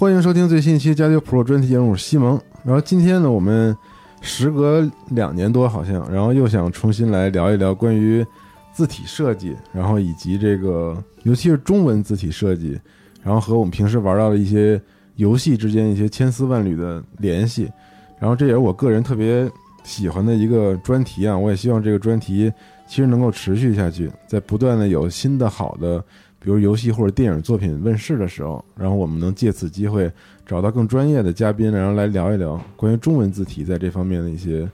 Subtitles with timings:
[0.00, 2.40] 欢迎收听最新一期《加丢 Pro》专题节目，西蒙。
[2.64, 3.76] 然后今天呢，我们
[4.22, 8.24] 时隔两年多，好像，然后又想重新来聊一聊关于
[8.72, 12.80] 字体设计，然后以及这个，尤其是中文字体设计，
[13.22, 14.80] 然后和我们平时玩到的一些
[15.16, 17.70] 游戏之间一些千丝万缕的联系。
[18.18, 19.46] 然后这也是我个人特别
[19.84, 22.50] 喜欢的一个专题啊，我也希望这个专题
[22.88, 26.02] 其实能够持续下去，在不断的有新的好的。
[26.42, 30.10] 比如游戏或者电影作品问世的时候，然后我们能借此机会
[30.46, 34.68] 找到更专业的嘉宾，然后来聊一聊关于中文字体在这方面的一些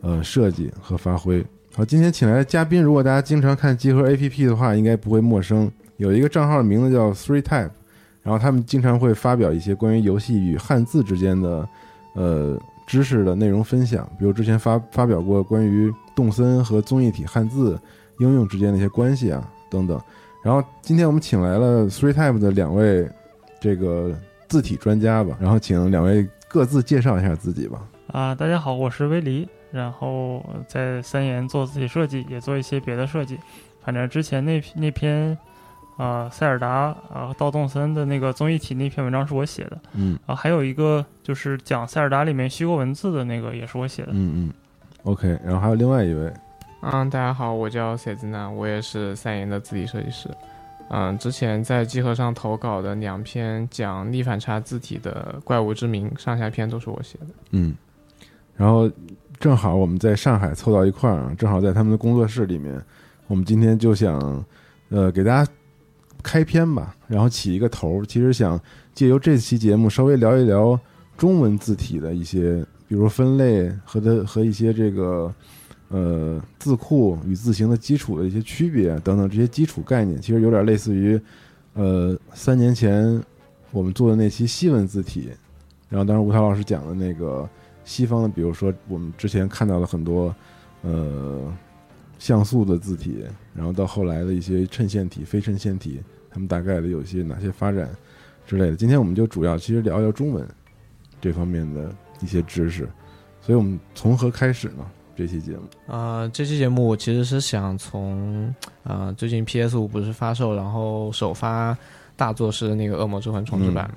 [0.00, 1.44] 呃设计和发挥。
[1.76, 5.70] 好，今天请来的嘉宾，如果大家经常看集合 APP 的话，应该不会陌生。
[5.98, 7.70] 有一个账号名字叫 Three Type，
[8.22, 11.68] 然后他们经常会发表一些关于游戏与汉字之间的
[12.14, 17.78] 呃知识的内容分享，比如之前发发表过关于动森和综艺体汉字
[18.20, 20.00] 应用之间的一些关系啊等等。
[20.44, 23.08] 然后今天我们请来了 Three Type 的两位
[23.58, 24.14] 这个
[24.46, 27.80] 字体专家吧，然后请两位各自介绍一下自己吧。
[28.08, 33.38] 啊，大家好，我是威黎，然后在三言做字体设计，也做一些别的设计。
[33.82, 35.34] 反正之前那那篇
[35.96, 44.10] 啊塞尔达啊道动森的那个综艺体那篇文章是我写的，嗯啊，还有一个就是讲塞尔达里面虚构文字的那个也是我写的。
[44.12, 44.52] 嗯嗯
[45.04, 46.30] ，OK，然后还有另外一位。
[46.92, 50.28] 嗯，大家好，我叫谢子娜，我也是三言的字体设计师。
[50.90, 57.26] 嗯，之前在集合上投稿的两篇讲逆反差字体的《怪物之名》上下篇都是我写的。
[57.52, 57.74] 嗯，
[58.54, 58.90] 然后
[59.40, 62.78] 正好我们在上海凑到一块儿啊，正好在他们的工作室里面，
[63.28, 64.44] 我们今天就想
[64.90, 65.50] 呃给大家
[66.22, 68.60] 开篇吧，然后起一个头儿，其实想
[68.92, 70.78] 借由这期节目稍微聊一聊
[71.16, 75.32] 中文字体的一些，比如分类和的和一些这个。
[75.88, 81.20] 呃，字库与字形的基础的一些区别等等这些基础概念，其实有点类似于，
[81.74, 83.22] 呃，三年前
[83.70, 85.30] 我们做的那期西文字体，
[85.88, 87.48] 然后当时吴涛老师讲的那个
[87.84, 90.34] 西方的，比如说我们之前看到了很多
[90.82, 91.52] 呃
[92.18, 93.24] 像素的字体，
[93.54, 96.00] 然后到后来的一些衬线体、非衬线体，
[96.30, 97.88] 他们大概的有些哪些发展
[98.46, 98.76] 之类的。
[98.76, 100.44] 今天我们就主要其实聊一聊中文
[101.20, 102.88] 这方面的一些知识，
[103.40, 104.84] 所以我们从何开始呢？
[105.16, 108.52] 这期节目啊，这期节目我其实是想从
[108.82, 111.76] 啊，最近 PS 五不是发售，然后首发
[112.16, 113.88] 大作是那个《恶魔之魂》重置版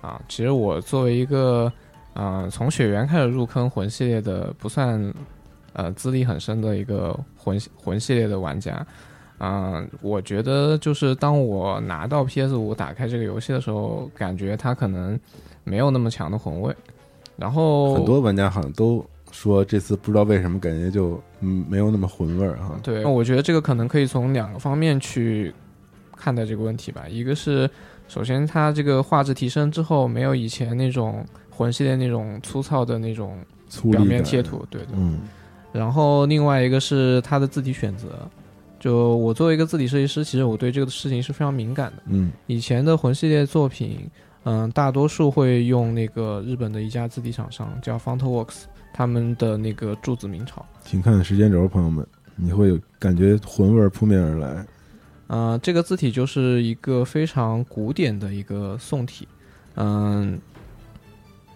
[0.00, 0.20] 啊。
[0.28, 1.70] 其实我作为一个
[2.14, 5.12] 啊，从血缘开始入坑魂系列的，不算
[5.74, 8.84] 呃资历很深的一个魂魂系列的玩家
[9.36, 15.20] 啊，我觉得就是当我拿到 PS 五打开这个游戏的时候，感觉它可能
[15.64, 16.74] 没有那么强的魂味，
[17.36, 19.04] 然后很多玩家好像都。
[19.32, 22.78] 说这次不知道为什么感觉就嗯没有那么混味儿哈。
[22.82, 25.52] 对，我觉得这个可能可以从两个方面去
[26.16, 27.08] 看待这个问题吧。
[27.08, 27.68] 一个是
[28.06, 33.38] 首先它这个画质提升之后，没有以前那种魂系列那种粗糙的那种
[33.90, 34.94] 表面贴图，对对。
[34.94, 35.20] 嗯。
[35.72, 38.28] 然后另外一个是它的字体选择，
[38.78, 42.02] 就我作为一个字体设计师，其实我对这个事情是非常敏感的。
[42.06, 42.30] 嗯。
[42.46, 44.10] 以前的魂系列作品
[44.44, 50.64] 嗯，大多数会用那个日本的一家字体厂商叫 FontWorks，他们的那个柱子明朝。
[50.84, 52.06] 请看时间轴，朋友们，
[52.36, 54.66] 你会有感觉魂味扑面而来。
[55.28, 59.26] 呃，这个字体就是一个非常古典的一个宋体，
[59.76, 60.38] 嗯，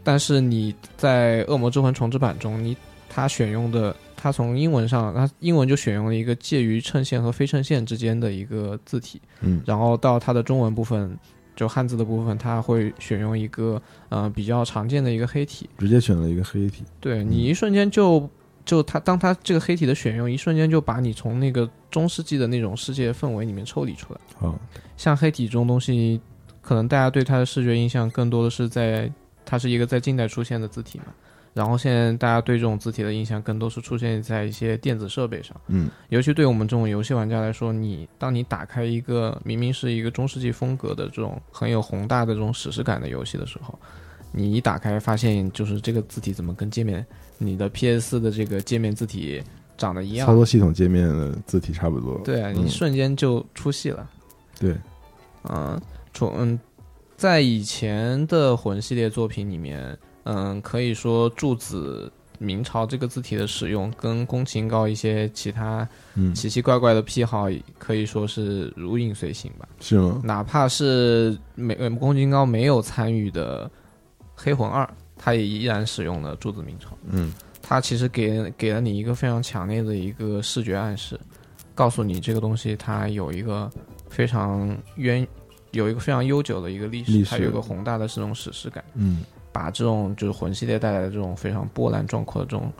[0.02, 2.74] 但是你在《恶魔之魂》重置版中，你
[3.10, 11.18] 它选用的，它从英文上，它英文就选用了一个介于衬线和非衬线之间的一个字体，嗯然后到它的中文部分，
[11.56, 16.84] 就汉字的部分，它会选用一个呃比较常见的一个黑体，直接选了一个黑体。
[17.00, 18.28] 对你一瞬间就
[18.64, 24.20] 就它当它这个黑体的选用，一瞬间就把你从那个中世纪的那种世界氛围里面抽离出来。
[24.46, 24.54] 啊，
[24.96, 26.20] 像黑体这种东西，
[26.60, 29.10] 可能大家对它的视觉印象更多的是在
[29.44, 31.06] 它是一个在近代出现的字体嘛。
[31.56, 43.78] 然后现在大家对这种字体的印象更多是出现在一些电子设备上，嗯尤其对我们这种游戏玩家来说，你当你打开一个明明是一个中世纪风格的这种很有宏大的这种史诗感的游戏的时候，
[44.32, 47.04] 你一打开发现就是这个字体怎么跟界面
[47.38, 49.42] 你的 PS 的这个界面字体
[49.78, 52.20] 长得一样操，作系统界面的字体差不多。
[52.22, 54.06] 对啊，嗯你瞬间就出戏了。
[54.60, 54.76] 对，
[55.44, 55.80] 嗯，
[56.12, 56.60] 从嗯，
[57.16, 67.46] 在以前的魂系列作品里面，嗯，可以说柱子明朝这个字体的使用，跟宫崎英高一些其他嗯，奇奇怪怪的癖好，
[67.78, 69.66] 可以说是如影随形吧。
[69.80, 70.20] 是吗？
[70.24, 73.64] 哪怕是没呃宫崎英高没有参与的
[74.34, 74.84] 《黑魂二》，
[75.16, 76.90] 他也依然使用了柱子明朝。
[77.10, 77.32] 嗯
[77.68, 81.18] 它其实给给了你一个非常强烈的一个视觉暗示，
[81.74, 83.68] 告诉你这个东西它有一个
[84.08, 85.26] 非常渊，
[85.72, 89.24] 有一个非常悠久的一个历史，历史它有一个宏大的这种史诗感，嗯
[89.56, 92.70] 把这种就是魂系列带来的这种非常波澜壮阔的这种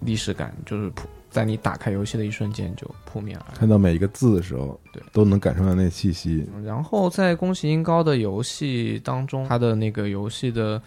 [0.00, 3.54] 历史感，就是扑在你打开游戏的一瞬间就扑面而来。
[3.56, 6.44] 看到每一个字的时候，对，都能感受到那气息。
[6.64, 10.82] 然后在宫崎英高的游戏当中，它的那个游戏的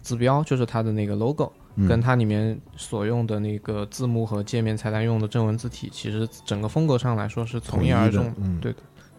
[0.00, 8.32] 字标就是它的那个 logo，嗯跟它里面所用的那个字幕和界面菜单用的正文字体，其实整个风格上来说是从一而终
[8.62, 8.74] 对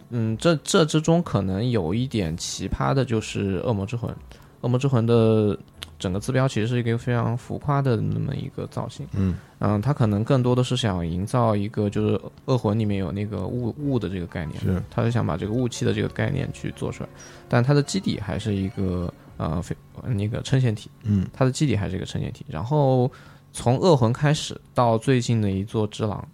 [0.09, 4.09] 嗯，这这之中可能有一点奇葩的就是《恶魔之魂》，
[4.61, 5.57] 《恶魔之魂》的
[5.99, 9.07] 整个字标其实是一个非常浮夸的那么一个造型。
[9.13, 17.09] 嗯嗯，它可能更多的是想营造一个就是恶魂里面有那个雾雾的这个概念，是它是想把这个雾气的这个概念去做出来，
[17.49, 22.45] 但它的基底还是一个呃非那个衬线体，嗯它的基底还是一个衬线体。
[22.47, 23.11] 然后
[23.51, 26.27] 从恶魂开始到最近的一座之狼，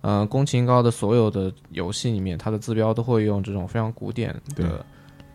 [0.00, 4.84] 呃，宫崎英高的所有的游戏里面，它的字标都会用这种非常古典的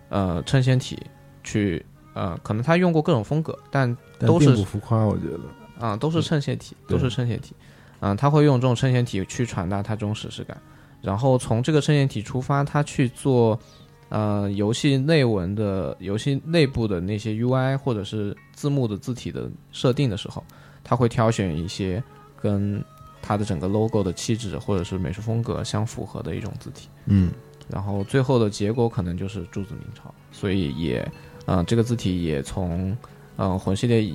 [0.10, 1.02] 呃衬线体
[1.42, 5.40] 去呃，可能他用过各种风格，但但都是浮夸，我觉得。
[5.80, 7.56] 啊、都是衬线体，都是衬线体。
[8.02, 10.58] 嗯、他会用这种衬线体去传达他这种史诗感，
[11.02, 13.58] 然后从这个衬线体出发，他去做
[14.10, 20.44] 呃游戏内文的游戏内部的那些 UI 或者是字幕的字体的设定的时候，
[20.84, 22.04] 他会挑选一些
[22.42, 22.84] 跟
[23.22, 26.90] 它的整个 logo 的气质或者是美术风格相符合的一种字体。
[27.06, 27.32] 嗯
[27.70, 31.10] 然后最后的结果可能就是柱子明朝，所以也，
[31.46, 32.96] 呃，这个字体也从，
[33.38, 34.14] 呃，魂系列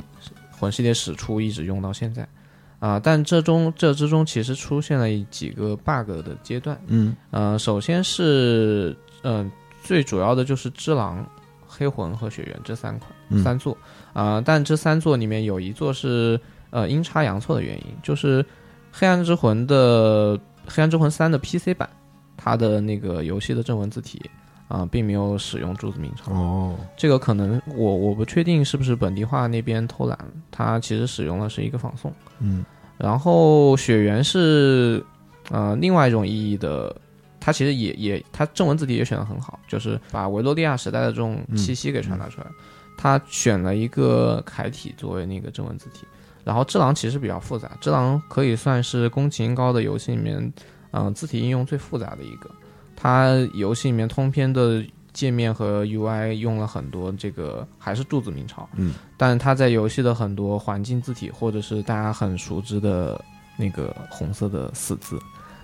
[0.50, 2.26] 魂系列始出一直用到现在，
[2.78, 7.16] 啊、但这中这之中其实出现了几个 bug 的阶段，嗯。
[7.30, 9.50] 呃，首先是，嗯、
[9.82, 11.26] 最主要的就是只狼、
[11.66, 13.42] 黑魂和血缘这三款、嗯。
[13.42, 13.76] 三座，
[14.12, 16.38] 啊、但这三座里面有一座是
[16.70, 18.44] 呃阴差阳错的原因，就是
[18.92, 21.88] 黑暗之魂的黑暗之魂三的 PC 版，
[22.36, 24.20] 它的那个游戏的正文字体
[24.66, 30.18] 啊、并没有使用柱子明朝，哦，这个可能我我不确定是不是本地化那边偷懒，
[30.50, 32.12] 它其实使用的是一个仿宋。
[32.40, 32.64] 嗯
[32.96, 35.04] 然后血缘是
[35.50, 36.94] 呃另外一种意义的，
[37.40, 42.46] 它其实也也它正文字体也选的很好，就是把维多利亚时代的这种气息给传达出来。
[42.96, 46.06] 它选了一个楷体作为那个正文字体，
[46.44, 50.52] 然后《智狼》其实比较复杂，《智狼》可以算是宫崎英高的游戏里面，
[50.92, 52.48] 嗯、字体应用最复杂的一个。
[53.04, 54.82] 它游戏里面通篇的
[55.12, 63.22] 界面和 UI 用了很多这个还是柱子明朝，嗯，但它在游戏的很多环境字体或者是大家很熟知的
[63.58, 65.18] 那个红色的死字，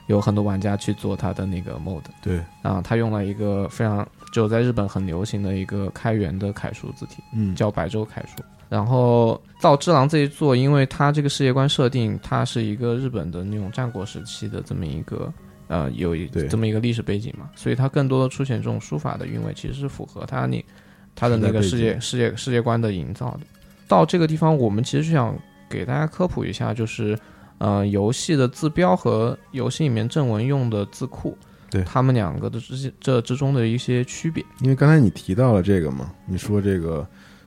[0.06, 7.56] 有很多玩家去做它的那个 mode，对，啊，它用了一个非常就在日本很流行的一个开源的楷书字体，嗯。
[7.56, 8.44] 叫白州楷书。
[8.68, 15.32] 然后到《只狼》这一座，因为它这个世界观设定，它是一个日本的那种战国时期的这么一个
[15.71, 20.65] 呃有一对这么一个历史背景嘛，所以它更多的出现这种书法的韵味，其实是符合它你
[21.15, 23.41] 它的那个世界世界世界观的营造的。
[23.87, 27.17] 到这个地方，我们其实是想给大家科普一下，就是
[27.59, 31.39] 呃游戏的字标和游戏里面正文用的字库。
[31.71, 34.45] 对他们两个的之这之中的一些区别。
[34.61, 37.07] 因为刚才你提到了这个嘛，你说这个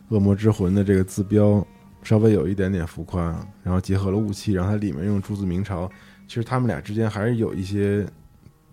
[0.16, 1.62] 《恶魔之魂》的这个字标
[2.04, 3.22] 稍微有一点点浮夸，
[3.64, 5.92] 然后结合了雾气，然后它里面用朱字明朝，
[6.28, 8.06] 其实他们俩之间还是有一些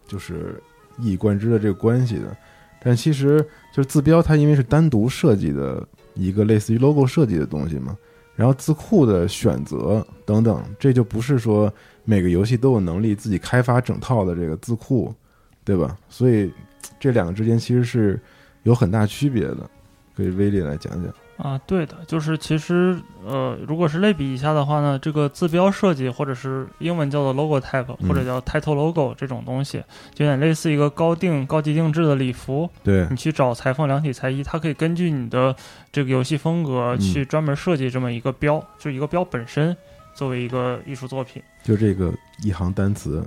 [0.06, 0.62] 就是
[0.98, 2.36] 一以贯之的这个关系的。
[2.82, 7.96] 但其实就是字标，它因为是单独设计的一个类似于 logo 设计的东西嘛，
[8.34, 11.72] 然后字库的选择等等，这就不是说
[12.04, 15.14] 每个游戏都有能力自己开发整套的这个字库，
[15.62, 15.98] 对吧？
[16.08, 16.50] 所以
[16.98, 18.18] 这两个之间其实是
[18.62, 19.68] 有很大区别的。
[20.16, 21.14] 可以威力来讲讲。
[21.42, 29.82] 啊，对的，就是其实呃，如果是类比一下的话呢，这个字标设计或者是英文叫做 logo type 嗯或者叫 title logo 这种东西，
[30.14, 32.68] 就有点类似一个高定高级定制的礼服。
[32.84, 35.54] 对你去找裁缝量体裁衣，它可以根据你的
[35.90, 39.74] 这个游戏风格嗯去专门设计这么一个标，就一个标本身
[40.14, 41.42] 作为一个艺术作品。
[41.62, 43.26] 就这个一行单词，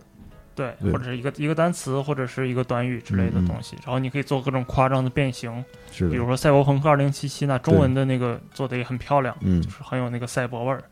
[0.55, 0.91] 对，对。
[0.91, 7.11] 或者是一个一个单词，或者是一个短语之类的东西，然后你可以做各种夸张的变形，是，比如说《赛博朋克2077》
[7.47, 9.61] 那中文的那个做的也很漂亮，嗯。
[9.61, 10.83] 就是很有那个赛博味儿。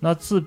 [0.00, 0.42] 那字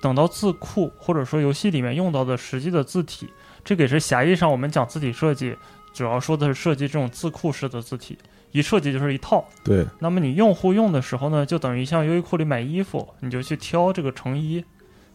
[0.00, 3.28] 等到字库或者说游戏里面用到的实际的字体，
[3.64, 5.56] 这个也是狭义上我们讲字体设计，
[5.92, 8.18] 主要说的是设计这种字库式的字体，
[8.50, 9.44] 一设计就是一套。
[9.62, 14.64] 对，那么你用户用的时候呢，就等于像优衣库里买衣服，你就去挑这个成衣，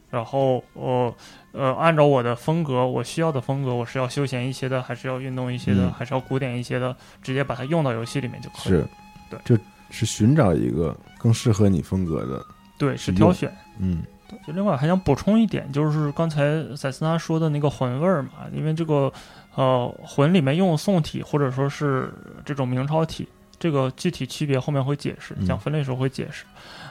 [0.09, 1.13] 然后呃
[1.57, 8.73] 呃按照我的风格，我需要的风格，我是要休闲一些的，还是要运动一些的，嗯还是要古典一些的，直接把它用到游戏里面就可以。
[8.73, 8.87] 是，
[9.29, 9.57] 对就
[9.89, 12.45] 是寻找一个更适合你风格的，
[12.77, 13.51] 对，是挑选。
[13.79, 14.03] 嗯
[14.45, 19.11] 就另外还想补充一点，就是刚才塞斯纳说的那个魂味儿嘛，因为这个
[19.55, 23.25] 呃魂里面用宋体或者说是这种明朝体，
[23.57, 26.43] 这个具体区别后面会解释，嗯讲分类时候会解释。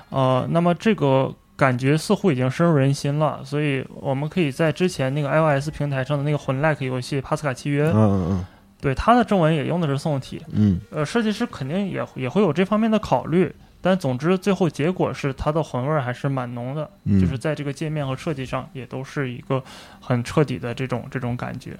[0.08, 8.46] 呃，那么这个感觉似乎已经深入人心了，所以我们可以在之前那个 iOS 平台上的那个魂 like 游戏《帕斯卡契约》嗯嗯嗯
[8.78, 16.88] 对它的正文也用的是宋体，嗯呃，设计师肯定也也会有这方面的考虑，但总之最后结果是它的魂味儿还是蛮浓的。
[17.04, 19.64] 嗯，就是在这个界面和设计上也都是一个
[19.98, 21.74] 很彻底的这种这种感觉。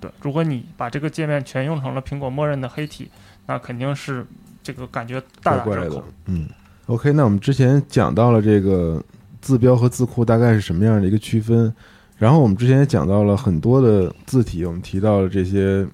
[0.00, 3.08] 对，如果你把这个界面全用成了苹果默认的黑体，
[3.46, 4.26] 那肯定是
[4.60, 6.48] 这个感觉大打折扣。，嗯。
[6.86, 9.00] OK，那我们之前讲到了这个
[9.40, 11.72] 字标和字库大概是什么样的一个区分，
[12.16, 15.86] 然后我们之前也讲到了很多的字体，我们提到了这些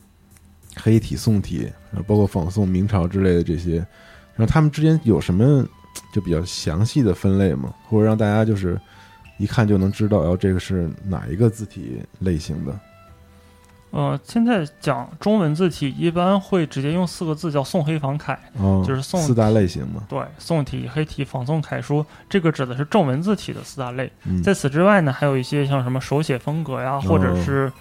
[0.76, 3.76] 黑体、宋体，然后包括仿宋、明朝之类的这些，
[4.35, 5.67] 然后他们之间有什么
[6.12, 7.73] 就比较详细的分类吗？
[7.88, 8.79] 或者让大家就是
[9.38, 12.79] 一看就能知道，然后，这个是哪一个字体类型的？
[13.90, 20.02] 呃，现在讲中文字体一般会直接用四个字叫宋黑仿楷，哦，就是宋四大类型嘛。
[20.09, 24.11] 对，宋体、黑体、仿宋楷书，这个指的是正文字体的四大类。
[24.25, 27.73] 嗯，在此之外呢，还有一些像什么手写风格呀，或者是、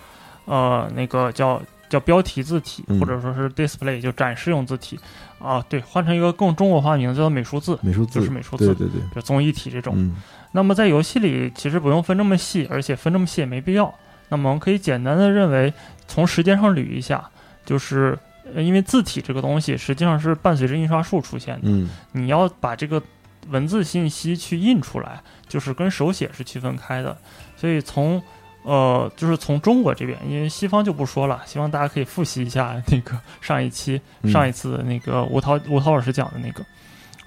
[0.46, 4.98] 呃那个叫叫标题字体，嗯或者说是 display 就展示用字体
[5.40, 9.94] 啊，对，换成一个更中国化名字叫美术字，美术字就是美术字对对对，就综艺体这种。
[9.98, 10.16] 嗯
[10.52, 13.94] 那么在游戏里其实不用分这么细，而且分这么细也没必要。
[14.30, 15.74] 那么我们可以简单的认为，
[16.08, 17.30] 从时间上捋一下，
[17.66, 18.18] 就是
[18.54, 21.62] 呃因为字体这个东西实际上是伴随着印刷术出现的。
[21.66, 23.02] 嗯你要把这个
[23.50, 27.16] 文字信息去印出来，就是跟手写是区分开的。
[27.56, 28.22] 所以从
[28.64, 36.66] 呃，就是从中国这边，因为西方就不说了，希望大家可以复习一下那个上一期、嗯上一次那个吴涛吴涛老师讲的那个。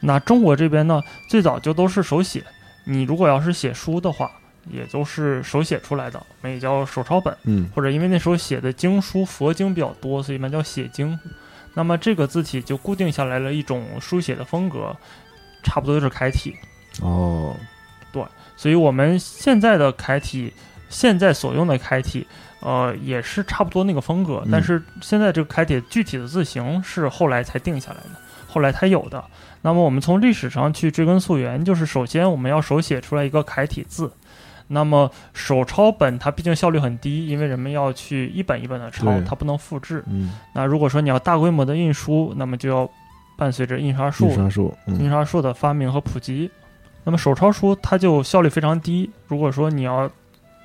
[0.01, 2.43] 那中国这边呢，最早就都是手写。
[2.85, 4.31] 你如果要是写书的话，
[4.71, 7.37] 也都是手写出来的，我们也叫手抄本。
[7.45, 11.19] 嗯或者因为那时候写的经书佛经比较多，所以一般叫写经。
[11.75, 14.97] 那么这个字体就固定下来了一种书写的风格，
[15.63, 16.57] 差不多就是楷体。
[17.01, 17.55] 哦
[18.11, 18.23] 对
[18.57, 20.53] 所以我们现在的楷体，
[20.89, 22.27] 现在所用的楷体，
[22.61, 24.43] 呃，也是差不多那个风格。
[24.47, 28.11] 嗯但是现在这个楷体具体的字形是后来才定下来的，
[28.49, 29.23] 后来才有的。
[29.61, 34.11] 那么我们从历史上去追根溯源，就是首先我们要手写出来一个楷体字。
[34.69, 40.05] 那么手抄本它毕竟效率很低，因为人们要去一本一本的抄，它不能复制。
[40.07, 42.89] 嗯，那如果说你要大规模的印书，那么就要
[43.37, 46.51] 伴随着印刷术印刷术，嗯印刷术的发明和普及。
[47.05, 49.11] 那么手抄书它就效率非常低。
[49.27, 50.11] 如果说你要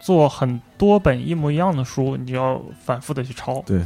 [0.02, 3.62] 做很多本一模一样的书，你就要反复的去抄。
[3.66, 3.82] 对。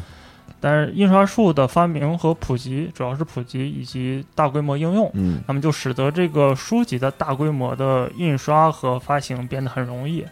[0.60, 10.26] 但是印刷术的发明和普及，主要是普及以及大规模应用，嗯那么就使得这个书籍的大规模的印刷和发行变得很容易。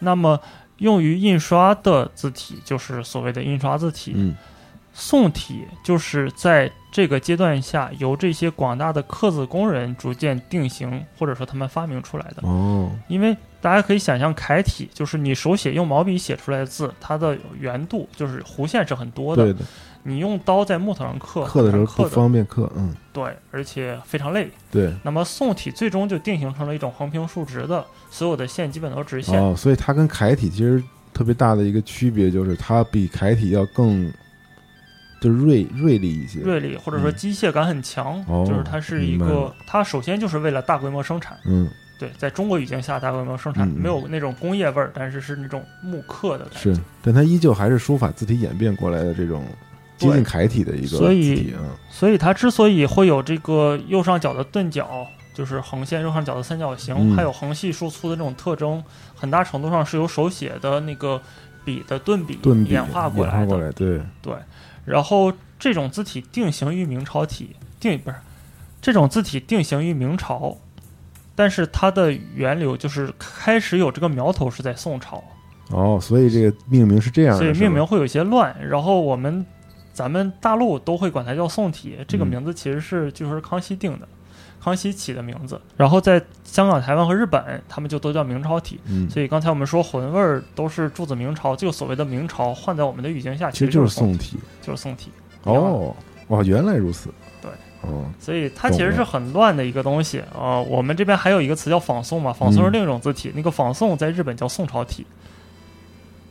[0.00, 0.40] 那么
[0.78, 4.12] 用于印刷的字体就是所谓的印刷字体。
[4.16, 4.34] 嗯
[4.92, 12.46] 宋体就是在这个阶段下由这些广大的刻字工人逐渐定型，或者说他们发明出来的。
[12.46, 19.44] 哦，因为大家可以想象，楷体就是你手写用毛笔写出来的字，它的圆度就是弧线是很多的。
[19.44, 19.60] 对的，
[20.02, 24.50] 你用刀在木头上刻，刻的时候不方便刻，嗯，对，而且非常累。
[24.70, 24.92] 对。
[25.02, 29.40] 那么宋体最终就定型成了一种横平竖直的，所有的线基本都是直线。
[29.40, 30.82] 哦，所以它跟楷体其实
[31.14, 34.12] 特别大的一个区别就是，它比楷体要更
[35.22, 36.40] 就锐锐利一些。
[36.40, 46.74] 锐利或者说嗯机械感很强，哦就是它是一个它首先就是为了大规模生产，嗯，对，在中国语境下大规模生产，没有那种工业味儿，但是是那种木刻的感觉。
[46.74, 49.46] 是，但它依旧还是书法字体演变过来的这种
[49.96, 51.54] 接近楷体的一个字所以。
[51.88, 58.82] 所以它之所以会有这个右上角的钝角，就是横线右上角的三角形，嗯还有横细竖粗的这种特征，
[59.14, 61.20] 很大程度上是由手写的那个
[61.64, 63.56] 笔的钝笔顿笔演化过来的。
[63.58, 64.34] 来，对，对，
[64.84, 68.16] 然后这种字体定型于明朝体，定不是
[68.80, 70.56] 这种字体定型于明朝，
[71.34, 75.22] 但是它的源流就是开始有这个苗头是在宋朝，
[75.70, 78.54] 哦，所以这个命名是这样的，所以命名会有些乱。
[78.66, 79.46] 然后我们
[79.92, 84.08] 咱们大陆都会管它叫宋体，这个嗯名字其实是就是康熙定的。
[84.62, 88.78] 康熙起的名字，然后在香港、台湾和日本，他们就都叫明朝体。
[88.86, 95.10] 嗯，所以刚才我们说魂味儿都是注子明朝，这个所谓的明朝换在我们的语境下，其实实就是宋宋体，就是宋体。
[95.42, 95.94] 哦，
[96.28, 97.10] 哇，原来如此。
[97.40, 97.50] 对，
[97.80, 100.22] 哦，所以它其实是很乱的一个东西。
[100.32, 105.04] 呃，我们这边还有一个词叫仿宋嘛，仿宋是嗯另一种字体，那个仿宋在日本叫宋朝体。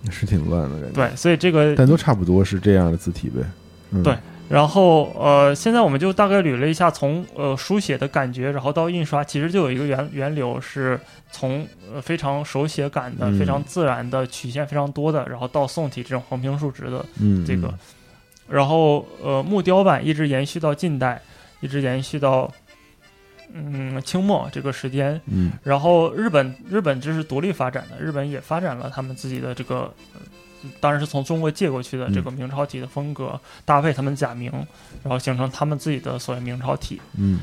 [0.10, 3.44] 是挺乱的感觉。，对，所以这个但都差不多是这样的字体呗。
[3.92, 4.18] 嗯、对
[4.52, 11.00] 然后呃，现在我们就大概捋了一下从呃书写的感觉，然后到印刷，其实就有一个源源流是
[11.32, 13.40] 从呃非常手写感的、嗯。
[13.40, 17.70] 非常自然的、曲线非常多的，然后到宋体这种横平竖直的嗯，这个。
[17.70, 17.80] 嗯，
[18.50, 21.22] 然后呃木雕版一直延续到近代，
[21.62, 22.52] 一直延续到
[23.54, 25.54] 嗯清末这个时间，嗯。
[25.64, 30.20] 然后日本日本这是独立发展的，日本也发展了他们自己的这个，呃
[30.80, 34.52] 当然是从中国借过去的嗯这个明朝体的风格，搭配他们假名，
[35.04, 37.02] 然后形成他们自己的所谓明朝体。
[37.18, 37.40] 嗯，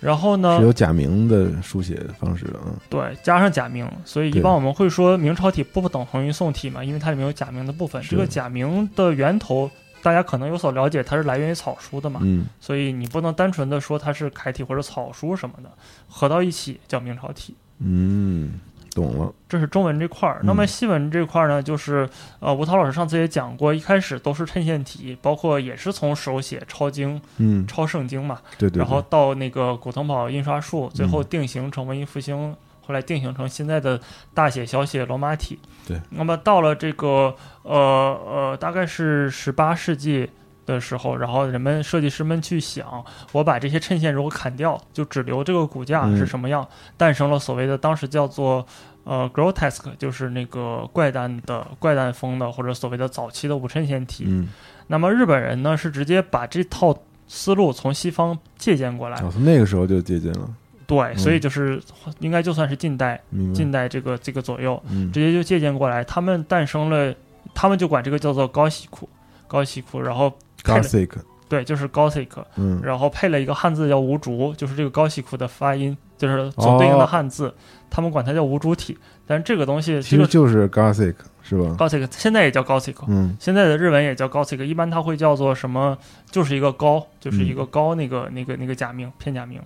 [0.00, 2.66] 然后呢是，有假名的书写方式的啊。
[2.88, 8.02] 对，加上假名，所以一般我们会说明朝体不等同于宋体嘛，因为它里面有假名的部分。
[8.02, 9.70] 这个假名的源头，
[10.02, 15.70] 大家可能有所了解，它是来源于草书的嘛，嗯，所以你不能单纯的说它是楷体或者草书什么的，
[16.08, 17.54] 合到一起叫明朝体。
[17.78, 18.60] 嗯，
[18.96, 19.30] 懂了。
[19.46, 20.38] 这是中文这块儿。
[20.40, 22.08] 嗯那么西文这块儿呢，就是
[22.40, 28.80] 呃，吴涛老师上次也讲过，一开始都是衬线体，包括也是从手写抄经、嗯，抄圣经嘛，对对。
[28.80, 34.00] 然后到那个古腾堡印刷术，最后嗯定型成文艺复兴，后来定型成现在的
[34.32, 35.58] 大写、小写、罗马体。
[35.86, 36.00] 对。
[36.10, 40.30] 那么到了这个呃呃，大概是十八世纪。
[40.66, 43.02] 的时候，然后人们设计师们去想，
[43.32, 48.66] 我把这些衬线如果砍掉，就只留这个骨架嗯是什么样，诞生了所谓的当时叫做
[49.04, 54.24] 呃 grotesque，就是那个怪诞的怪诞风的，或者所谓的早期的无衬线体。
[54.26, 54.48] 嗯，
[54.88, 56.94] 那么日本人呢是直接把这套
[57.28, 60.50] 思路从西方借鉴过来，哦，从那个时候就借鉴了。
[60.86, 61.82] 对，所以就是
[62.20, 63.20] 应该就算是近代。
[63.52, 67.12] 近代这个这个左右，嗯直接就借鉴过来，他们诞生了，
[67.52, 69.08] 他们就管这个叫做高喜库，
[69.48, 70.32] 高喜库，然后
[70.66, 71.10] ，Gothic。
[71.48, 72.26] 对，就是 Gothic，
[72.56, 77.54] 嗯，然后配了一个汉字叫无竹，就是这个高西库的发音，就是所对应的汉字，
[77.88, 78.98] 他们管它叫无主体。
[79.28, 85.96] 但是这个东西，哦其实就是 Gothic 是吧？Gothic 现在也叫 Gothic，、嗯现在的日文也叫 Gothic，一般它会叫做什么？
[86.32, 89.60] 就是一个高，就是一个嗯高那个、那个那个假名片假名。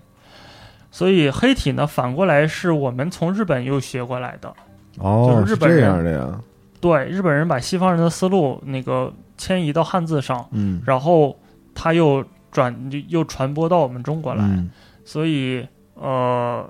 [0.90, 4.52] 所以黑体呢，反过来是我们从日本又学过来的。
[4.98, 6.40] 哦，就是日本人这样的呀。
[6.78, 9.10] 对，日本人把西方人的思路那个
[9.40, 11.34] 迁移到汉字上，嗯，然后
[11.74, 12.22] 它又
[12.52, 12.68] 转
[13.08, 14.44] 又传播到我们中国来。
[14.44, 14.70] 嗯
[15.02, 16.68] 所以呃，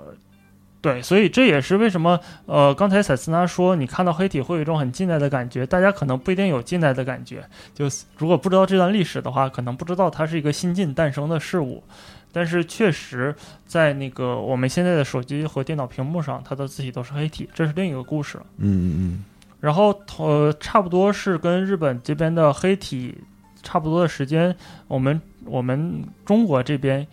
[0.81, 7.43] 对，所以这也是为什么呃，刚才塞斯纳说你看到黑体会有一种很近代的感觉，大家可能不一定有近代的感觉，
[7.75, 11.83] 就是如果不知道这段历史的话，可能不知道它是一个新近诞生的事物。
[12.31, 13.35] 但是确实，
[13.67, 18.65] 在那个我们现在的手机和电脑屏幕上，它的字体都是黑体，这是另一个故事嗯。
[18.65, 19.25] 嗯嗯
[19.61, 23.17] 然后呃，差不多是跟日本这边的黑体
[23.63, 24.53] 差不多的时间，
[24.87, 27.07] 我们我们中国这边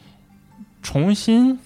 [0.82, 1.58] 重新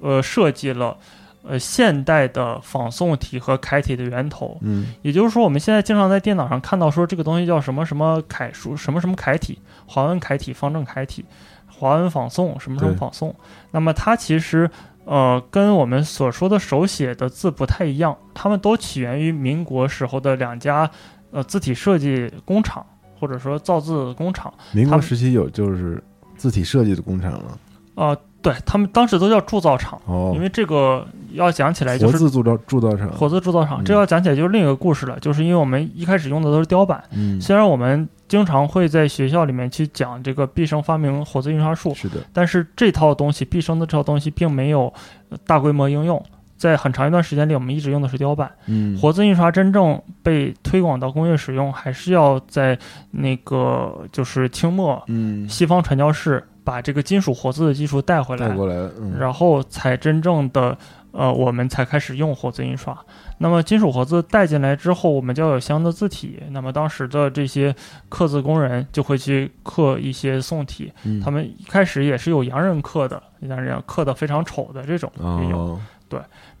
[0.00, 0.96] 呃设计了
[1.42, 4.56] 呃现代的仿宋体和楷体的源头。
[4.62, 11.24] 嗯也就是说，我们现在经常在电脑上看到说这个东西叫什么什么楷书，什么什么楷体，华文楷体、方正楷体、
[11.66, 13.34] 华文仿宋，什么什么仿宋。
[13.72, 14.70] 那么它其实
[15.08, 20.88] 呃跟我们所说的手写的字不太一样，它们都起源于民国时候的两家
[21.30, 22.84] 呃字体设计工厂
[23.18, 24.52] 或者说造字工厂。
[24.72, 26.02] 民国时期有就是
[26.36, 27.58] 字体设计的工厂了。
[27.94, 33.10] 啊、对他们当时都叫铸造厂，哦因，为这个要讲起来就是活字铸造铸造厂。
[33.10, 44.92] 活字铸造厂，嗯这要讲起来就是另一个故事了，就是因为我们一开始用的都是雕版，嗯，虽然我们经常会在学校里面去讲这个毕生发明活字印刷术，是的，但是这套东西毕生的这套东西并没有
[45.30, 46.22] 呃大规模应用。
[46.56, 48.50] 在很长一段时间里，我们一直用的是雕版。
[48.66, 52.76] 嗯，活字印刷真正被推广到工业使用，还是要在
[53.12, 60.76] 那个就是清末嗯西方传教士把这个金属活字的技术带回来，带过来，嗯，然后才真正的
[61.12, 62.94] 呃，我们才开始用活字印刷。
[63.38, 66.42] 那么金属活字带进来之后，我们就要有相应的字体。
[66.50, 67.74] 那么当时的这些
[68.10, 75.58] 刻字工人就会去刻一些宋体，嗯他们一开始也是有洋人刻的，洋人刻的非常丑的这种也有。
[75.58, 75.80] 哦，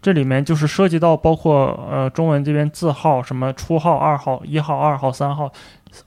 [0.00, 5.52] 这里面就是涉及到包括呃中文这边字号，什么初号、二号、一号、二号、三号、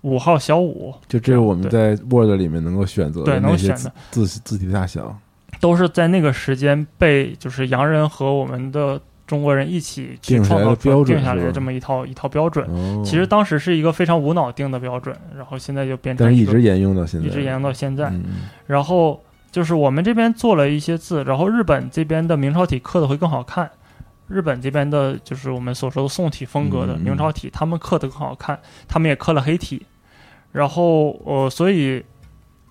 [0.01, 5.15] 五号、小五，就这是我们在 Word 里面能够选择对的能选的字字体大小。
[5.59, 12.65] 都是在那个时间被就是洋人和我们的中国人一起去创造标准定下来的这么一套一套标准。
[12.67, 18.09] 哦，其实当时是一个非常无脑定的标准，然后现在就变成一个但是一直沿用到现在，一直沿用到现在。
[18.09, 18.23] 嗯
[18.65, 23.69] 然后就是我们这边做了一些字，然后日本这边的明朝体刻的会更好看。
[24.31, 29.85] 日本这边的就是我们所说的宋体风格的明朝体，他们刻的更好看，他们也刻了黑体。
[30.51, 32.03] 然后呃，所以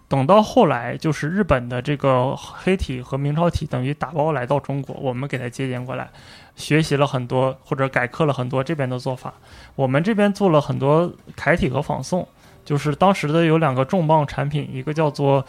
[0.08, 6.10] 等到后来，就是日本的这个黑体和明朝体等于打包来到中国，我们给它借鉴过来，
[6.56, 9.32] 学习了很多或者改刻了很多这边的做法。
[9.76, 12.26] 我们这边做了很多楷体和仿宋，
[12.64, 15.44] 就是当时的有两个重磅产品，一个叫做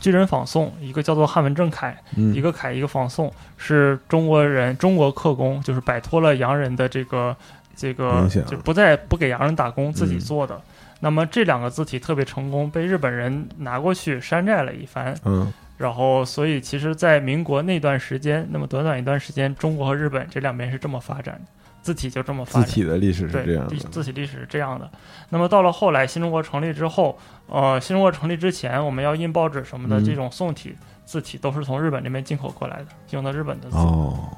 [0.00, 7.36] 巨人仿宋，一个叫做汉文正楷，嗯，一个楷一个仿宋，是中国人中国刻工，就是摆脱了洋人的这个
[7.74, 10.60] 这个，就不再不给洋人打工，自己嗯做的。
[11.00, 15.14] 那么这两个字体特别成功，被日本人拿过去山寨了一番。
[15.24, 15.52] 嗯。
[15.78, 21.40] 然后，所以其实，在民国那段时间，那么短短一段时间，中国和日本这两边是这么发展的，
[21.82, 22.72] 字体就这么发字。
[22.72, 24.90] 体的历史是对，这样的，字体历史是这样的。
[25.28, 33.76] 那么到了后来，新中国成立之后，呃，新中国成立之前，我们要印报纸什么的，嗯这种宋体字体都是从日本这边进口过来的，用的日本的字。
[33.76, 34.36] 哦，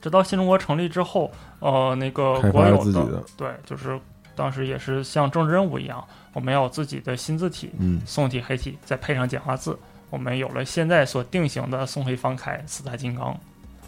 [0.00, 1.30] 直到新中国成立之后，
[1.60, 3.98] 呃，那个国有的，对，就是
[4.34, 13.36] 当时也是像政治任务一样，我们要有自己的新字体，嗯宋体、黑体，再配上简化字，我们有了现在所定型的宋黑方楷四大金刚。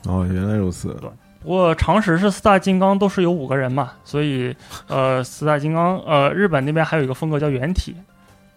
[0.07, 0.97] 哦，原来如此，
[1.43, 4.55] 不过常识是四大金刚都是有五个人嘛，所以
[4.89, 7.95] 呃，四大金刚呃，日本那边还有一个风格叫圆体，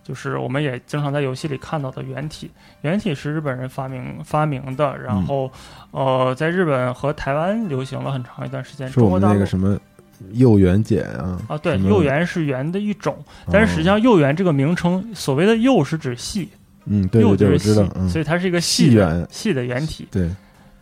[0.04, 2.52] 就是我们也经常在游戏里看到的圆体。
[2.82, 5.50] 圆体是日本人发明发明的，然后、
[5.92, 8.90] 呃，在日本和台湾流行了很长一段时间。
[8.90, 9.78] 是我们中国大陆那个什么
[10.34, 13.18] 右圆碱啊，啊，对，什么右圆是圆的一种，
[13.50, 16.50] 但是实际哦上幼圆这个名称，所谓的幼是指细，
[16.86, 20.06] 嗯，对右对对，就是细我知道，，嗯，所以它是一个细圆细的圆体。
[20.12, 20.30] 对，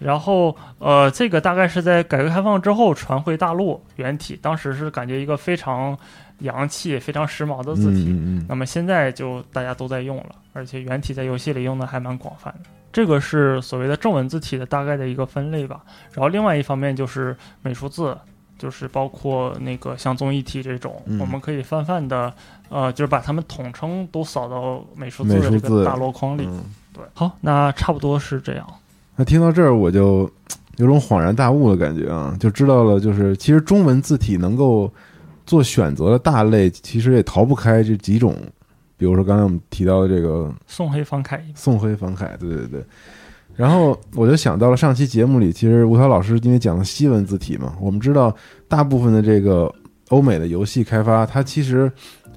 [0.02, 5.96] 然后呃，这个大概是在改革开放之后传回大陆原体，当时是感觉一个非常
[6.40, 8.06] 洋气、非常时髦的字体。
[8.10, 12.70] 嗯嗯那么现在就大家都在用了，而且原体在游戏里用的还蛮广泛的。
[12.92, 15.82] 这个是所谓的正文字体的大概的一个分类吧。
[16.14, 18.18] 然后另外一方面就是美术字，
[18.58, 22.34] 就是包括那个像综艺体这种，嗯我们可以泛泛的
[22.70, 26.46] 呃，就是把它们统称都扫到美术字的这个大箩筐里。
[26.48, 26.64] 嗯。
[26.94, 28.68] 对，好，那差不多是这样。
[29.16, 30.30] 那听到这儿，我就
[30.78, 34.92] 有种恍然大悟的感觉啊，就知道了，就是其实中文字体能够
[35.46, 38.36] 做选择的大类，其实也逃不开这几种，
[38.98, 42.84] 比如说刚才我们提到的这个宋黑方楷，宋黑方楷，对对对。
[43.54, 48.34] 然后我就想到了上期节目里，其实吴涛老师因为讲的西文字体嘛，我们知道
[48.68, 49.72] 大部分的这个
[50.08, 51.92] 欧美的游戏开发，它其实，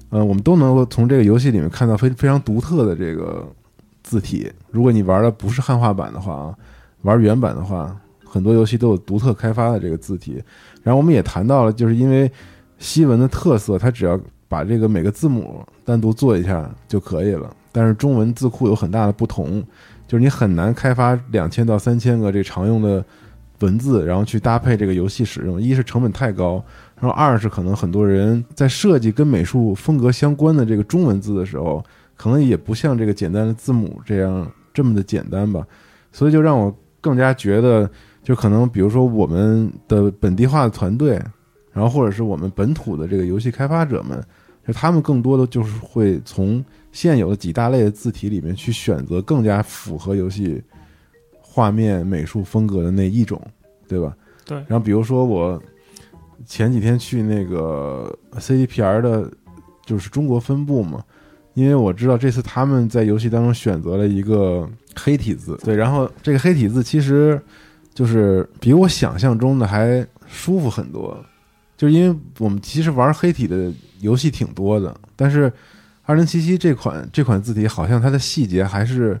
[0.09, 3.47] 呃，我们都能够从这个游戏里面看到非非常独特的这个
[4.05, 4.51] 字体。
[4.69, 6.55] 如果你玩的不是汉化版的话啊，
[7.01, 10.41] 玩原版的话，很多游戏都有独特开发的这个字体。
[10.83, 12.31] 然后我们也谈到了，就是因为
[12.77, 17.49] 西文的特色，它只要把这个每个字母单独做一下就可以了。
[17.71, 19.63] 但是中文字库有很大的不同，
[20.07, 23.03] 就是你很难开发两千到三千个这常用的
[23.61, 25.59] 文字，然后去搭配这个游戏使用。
[25.59, 26.63] 一是成本太高，
[26.99, 31.83] 然后二是可能很多人在设计跟美术风格相关的这个中文字的时候，
[32.15, 35.65] 可能也不像这个简单的字母这样这么的简单吧。
[36.11, 37.89] 所以就让我更加觉得，
[38.23, 41.21] 就可能比如说我们的本地化的团队，
[41.71, 44.23] 然后或者是我们本土的这个游戏开发者们，
[44.65, 50.63] 就他们更多的就是会从现有的几大类的字体里面去选择更加符合游戏
[51.41, 53.41] 画面美术风格的那一种，
[53.87, 54.15] 对吧？
[54.45, 55.61] 对然后比如说我
[56.45, 59.29] 前几天去那个 CDPR 的
[59.85, 61.03] 就是中国分部嘛，
[61.55, 67.41] 因为我知道这次他们在游戏当中选择了一个黑体字，对，然后这个黑体字其实
[67.93, 71.17] 就是比我想象中的还舒服很多，
[71.75, 75.51] 就是因为我们其实玩黑体的游戏挺多的，但是
[76.03, 79.19] 二零七七这款这款字体好像它的细节还是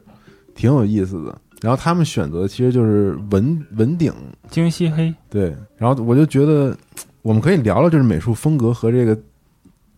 [0.53, 1.35] 挺有意思的。
[1.61, 4.13] 然后他们选择其实就是文文鼎，
[4.51, 5.55] 精细黑，对。
[5.77, 6.77] 然后我就觉得
[7.21, 9.17] 我们可以聊聊就是美术风格和这个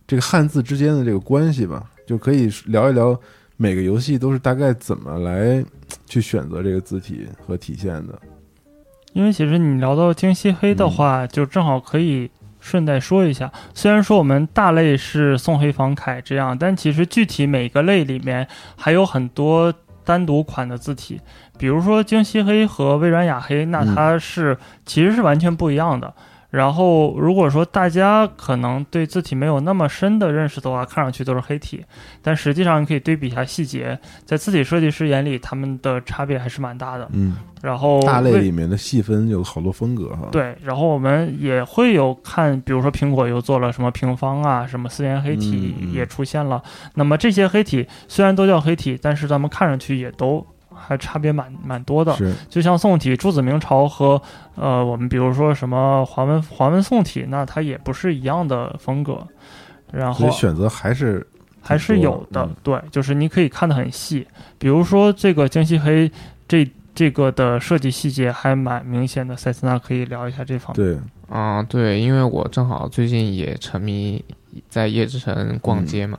[0.06, 3.14] 这个汉字之间的这个关系吧，就可以聊一聊
[3.58, 5.62] 每个游戏都是大概怎么来
[6.06, 8.18] 去选择这个字体和体现的。
[9.12, 13.52] 因为其实你聊到京西黑的话，就正好可以顺带说一下。
[13.74, 21.20] 虽然说我们大类是宋黑仿楷这样，但其实具体每个类里面还有很多单独款的字体。
[21.58, 26.14] 比如说京西黑和微软雅黑，那它是其实是完全不一样的。
[26.50, 31.84] 然后如果说大家可能对字体没有那么深的认识的话，看上去都是黑体，
[32.22, 37.06] 但实际上你可以对比一下细节，在字体设计师眼里，他们的差别还是蛮大的。
[37.12, 40.28] 嗯，然后大类里面的细分有好多风格哈。
[40.32, 46.62] 对，然后我们也会有看，比如说苹果又做了什么平方啊，什么四言黑体也出现了。
[46.94, 50.46] 那么这些黑体虽然都叫黑体，但是咱们看上去也都。
[50.78, 52.16] 还差别蛮蛮多的，
[52.48, 54.20] 就像宋体、朱子明朝和
[54.54, 59.26] 呃，我们比如说什么华文华文宋体，那它也不是一样的风格。
[59.90, 61.26] 然后选择还是
[61.62, 64.26] 还是有的，对，就是你可以看得很细。
[64.58, 66.10] 比如说这个京西黑，
[66.46, 69.34] 这这个的设计细节还蛮明显的。
[69.34, 70.86] 塞斯纳可以聊一下这方面。
[70.94, 71.00] 对，
[71.34, 74.22] 啊，对，因为我正好最近也沉迷
[74.68, 76.18] 在夜之城逛街嘛。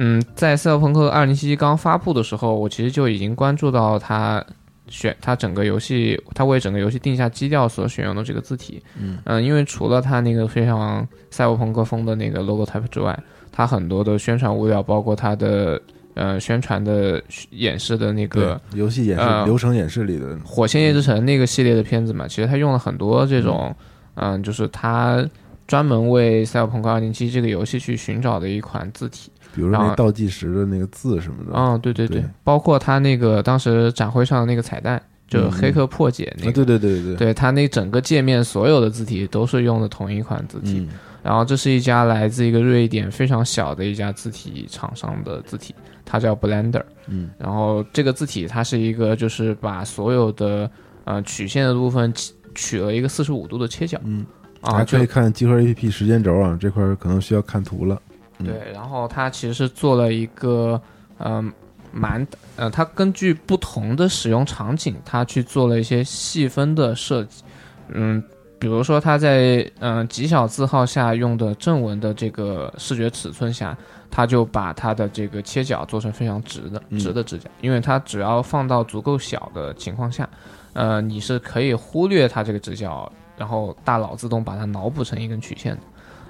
[0.00, 4.42] 嗯，在《赛博朋克2077》刚发布的时候，我其实就已经关注到它
[4.86, 8.80] 选它整个游戏，它为整个游戏定下基调所选用的这个字体。
[8.96, 13.18] 嗯嗯，因为除了它那个非常赛博朋克风的那个 logo type 之外，
[13.50, 15.82] 它很多的宣传物料，包括它的
[16.14, 23.74] 呃宣传的演示的那个游戏演示流程演示里的《火线夜之城》那个系列的片子嘛，其实它用了很多这种，
[24.14, 25.28] 嗯，就是它
[25.66, 29.32] 专门为《赛博朋克2077》这个游戏去寻找的一款字体。
[29.58, 40.86] 比如说那倒计时的那个字什么的啊，对对对，包括他那个当时展会上的那个彩蛋，就是黑客破解那个，对对对对对，对他那整个界面所有的字体都是用的同一款字体。
[41.20, 46.82] 然后这是一家来自一个瑞典非常小的一家字体厂商的字体，它叫 Blender。
[47.08, 50.70] 嗯，然后这个字体它是一个就是把所有的
[51.04, 52.14] 呃曲线的部分
[52.54, 54.00] 取了一个四十五度的切角。
[54.04, 54.24] 嗯，
[54.62, 58.00] 还可以看集合 APP 时间轴啊，这块可能需要看图了。
[58.44, 60.80] 对，然后它其实是做了一个，
[61.18, 61.52] 嗯，
[61.90, 62.24] 蛮，
[62.56, 67.42] 呃，它根据不同的使用场景，它去做了一些细分的设计，
[67.88, 68.22] 嗯，
[68.58, 73.76] 比如说它在嗯极小字号下用的正文的这个视觉尺寸下，
[74.10, 80.28] 它就把它的这个切角做成非常直的直的直角，因为它只要放到足够小的情况下，
[80.74, 85.82] 呃，你是可以忽略它这个直角，然后大脑自动把它脑补成一根曲线的。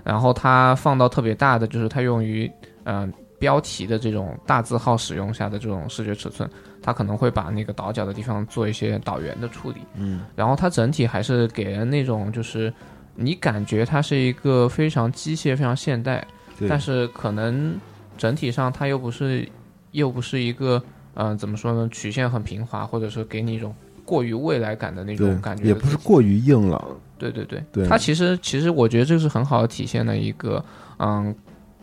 [0.09, 2.51] 然后它放到特别大的，就是它用于
[2.85, 6.49] 嗯标题的这种大字号使用下的这种视觉尺寸，
[6.81, 9.83] 它可能会把那个倒角的地方做一些导圆的处理。
[9.97, 12.73] 嗯，然后它整体还是给人那种就是
[13.15, 16.27] 你感觉它是一个非常机械、非常现代，
[16.67, 17.79] 但是可能
[18.17, 19.47] 整体上它又不是
[19.91, 20.83] 又不是一个
[21.15, 23.75] 嗯怎么说呢，曲线很平滑，或者说给你一种
[24.09, 26.83] 过于未来感的那种感觉，也不是过于硬朗。
[27.19, 30.65] 对对对，它其实其实我觉得这是很好的体现了一个
[30.97, 31.35] 嗯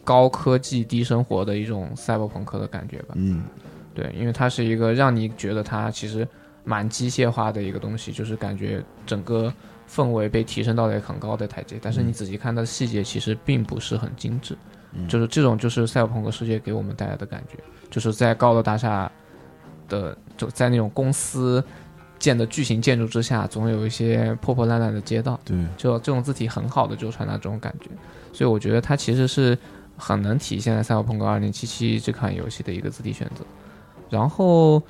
[0.04, 3.14] 高科技低生活的一种赛博朋克的感觉吧。
[3.14, 3.44] 嗯，
[3.94, 6.28] 对，因为它是一个让你觉得它其实
[6.64, 9.54] 蛮机械化的一个东西，就是感觉整个
[9.88, 11.78] 氛围被提升到了一个很高的台阶。
[11.80, 14.58] 但是你仔细看它的细节，其实并不是很精致。
[15.08, 17.60] 就是这种就是赛博朋克世界给我们带来的感觉，
[17.92, 19.12] 就是在高楼大厦
[19.90, 21.64] 的就在那种公司。
[22.18, 25.40] 建的巨型建筑之下，总有一些破破烂烂的街道。
[25.44, 27.90] 对，就这种字体很好的就传达这种感觉，
[28.34, 29.58] 所以我觉得它其实是
[29.98, 33.44] 很能体现在《赛博朋克2077》这款游戏的一个字体选择。
[34.10, 34.82] 然后，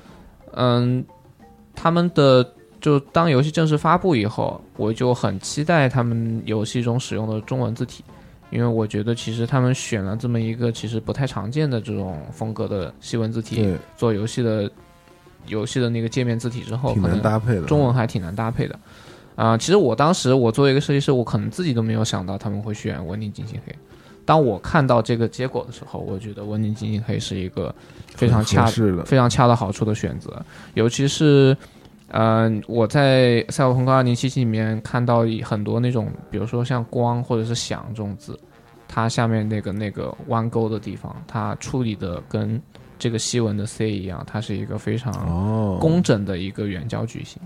[0.52, 1.04] 嗯，
[1.74, 2.48] 他们的
[2.80, 8.04] 就当游戏正式发布以后，我就很期待他们游戏中使用的中文字体，
[8.50, 14.70] 因为我觉得其实他们选了这么一个其实不太常见的这种风格的西文字体做游戏的。
[15.46, 18.78] 游戏的那个界面字体之后，挺难搭配的，中文还挺难搭配的，
[19.34, 23.74] 啊，其实我当时我作为一个设计师，我可能自己都没有想到他们会选文鼎金星黑。
[24.24, 27.74] 当我看到这个结果的时候，我觉得文鼎金星黑是一个
[28.08, 28.66] 非常恰
[29.04, 31.56] 非常恰到好处的选择，尤其是，
[32.08, 38.38] 嗯，我在赛博朋克二零七七里面看到很多那种，比如说像光或者是响这种字。
[38.88, 42.58] 它下面那个那个弯钩的地方，它处理的跟
[42.98, 47.40] 这个西文的 C 一样，它是一个非常哦，工整的一个圆角矩形。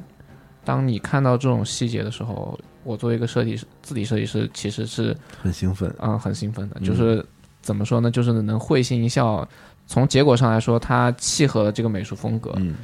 [0.65, 6.85] 当你看到这种细节的时候，我作为一个设计师，字体设计师，其实是很兴奋，嗯很兴奋的，嗯。
[6.85, 7.25] 就是
[7.63, 9.47] 怎么说呢，就是能会心一笑。
[9.87, 12.75] 从结果上来说，它契合了这个美术风格，嗯。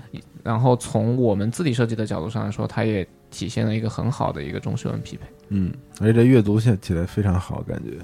[0.43, 5.27] 然后从我们字体设计的角度上来说，它也体现了一个很好的一个中西文匹配。
[5.51, 7.99] 嗯，而且这阅读起起来非常好，感觉，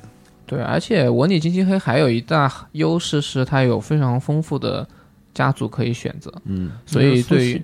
[0.47, 4.87] 对，而且文理金漆黑还有一大优势是它有非常丰富的
[5.33, 7.63] 家族可以选择，嗯所以对于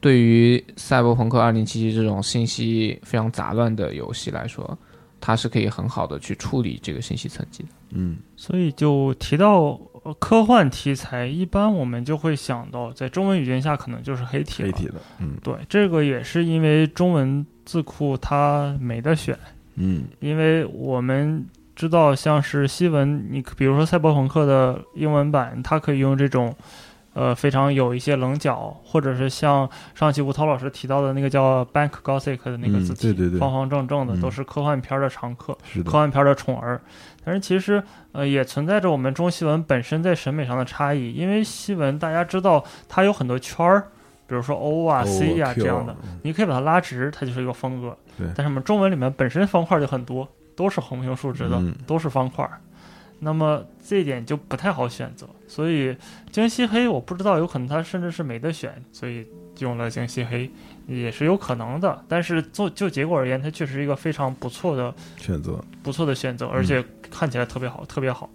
[0.00, 4.78] 对于赛博朋克二零七七这种信息非常杂乱的游戏来说，
[5.20, 7.68] 它是可以很好的去处理这个信息层级的。
[7.90, 14.70] 嗯所以就提到呃科幻题材，一般我们就会想到，在中文语境下可能就是黑体了。
[14.70, 19.38] 黑体的，嗯对，这个也是因为中文字库它没得选，
[19.76, 21.44] 嗯因为我们
[21.76, 26.52] 知道像是西文，你比如说赛博朋克的英文版，它可以用这种。
[27.18, 35.56] 呃，非常有一些棱角，或者是像上期吴涛老师提到的那个叫 Bank Gothic 的那个嗯字体，对对对方方正正的，嗯都是科幻片儿的常客。
[35.82, 36.78] 科幻片的宠儿，
[37.24, 43.80] 但是其实呃也存在着我们中西文本身在审美上的差异，因为西文大家知道它有很多圈儿，
[44.26, 47.96] 比如说 O 啊、C 啊、这样的，嗯你可以把它拉直，它就是一个风格。
[48.18, 52.58] 对但是我们中文里面本身方块就很多，都是横平竖直的，嗯都是方块儿，
[53.20, 55.28] 那么这一点就不太好选择。
[55.46, 55.96] 所以
[56.32, 59.26] 京西黑我不知道，有可能它甚至是没得选，所以
[59.58, 60.50] 用了京西黑
[60.86, 62.04] 也是有可能的。
[62.08, 68.28] 但是做就结果而言，它确实是一个非常不错的选择，不错的选择，而且看起来特别好，特别好。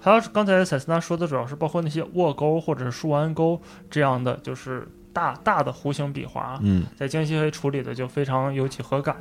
[0.00, 9.16] 还有刚才塞斯纳说的，主要是包括那些卧钩或者是竖弯钩这样的，就是大大的弧形笔划，嗯在精细黑处理的就非常有几何感。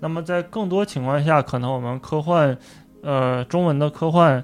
[0.00, 2.56] 那么在更多情况下，可能我们科幻，
[3.02, 4.42] 呃，中文的科幻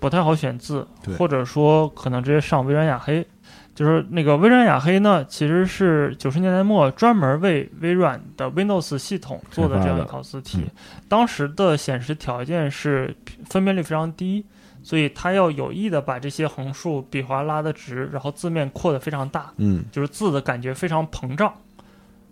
[0.00, 3.24] 不太好选字，或者说可能直接上微软雅黑。
[3.72, 10.58] 就是那个微软雅黑呢，其实是九十年代末专门为微软的 Windows 系统做的这样一套字体。
[10.58, 10.70] 嗯
[11.08, 13.14] 当时的显示条件是
[13.48, 14.44] 分辨率非常低，
[14.82, 19.52] 所以它要有意的把这些横竖笔划拉的直，然后字面扩的非常大。
[19.58, 21.54] 嗯就是字的感觉非常膨胀，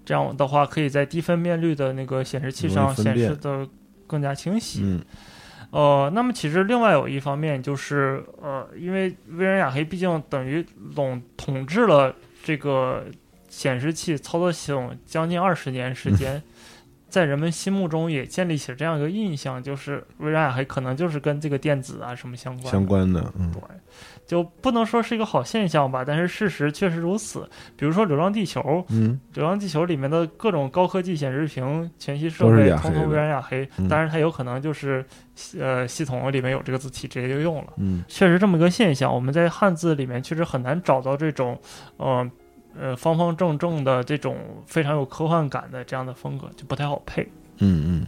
[0.04, 3.68] 这样的话可以在低分辨率的那个显示器上显示的
[4.06, 4.80] 更加清晰。
[4.82, 5.00] 嗯
[5.70, 10.64] 呃，那么其实另外有一方面就是，呃，因为微软雅黑毕竟等于
[10.96, 13.04] 垄统治了这个
[13.50, 16.42] 显示器操作系统将近二十年时间。
[17.08, 23.60] 在人们心目中也建立起这样一个印象，就是微软雅黑可能就是跟这个电子啊什么相关相关的，嗯对，
[24.26, 27.48] 就不能说是一个好现象吧，但是事实确实如此。
[27.76, 35.04] 比如说《流浪地球》，《嗯流浪地球》里面的各种高科技显示屏、全息设备，通通微软雅黑嗯，当然它有可能就是
[35.58, 37.72] 呃系统里面有这个字体，直接就用了。
[37.78, 41.58] 嗯确实这么一个现象，我们在汉字里面确实很难找到这种，
[41.96, 42.30] 呃
[42.80, 44.36] 呃方方正正的这种
[44.66, 47.22] 非常有科幻感的这样的风格，就不太好配。
[47.58, 48.06] 嗯嗯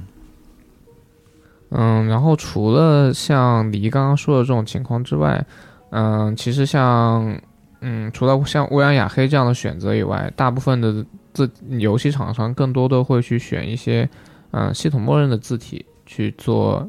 [1.70, 5.44] 嗯，然后除了像李刚刚说的这种情况之外，
[5.90, 7.38] 嗯，其实像
[7.80, 14.08] 嗯，除了像欧阳雅黑这样的选择以外，大部分的字游戏厂商更多的会去选一些
[14.50, 16.88] 嗯系统默认的字体去做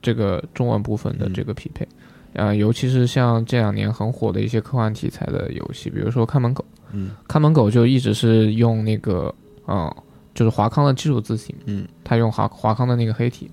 [0.00, 1.86] 这个中文部分的这个匹配。
[2.32, 7.10] 呃，尤其是像这两年很火的一些科幻题材的游戏，比如说《看门狗》，嗯。
[7.28, 9.34] 看门狗就一直是用那个
[9.66, 9.92] 嗯，
[10.34, 11.86] 就是华康的基础字体，嗯。
[12.04, 13.50] 他用华华康的那个黑体，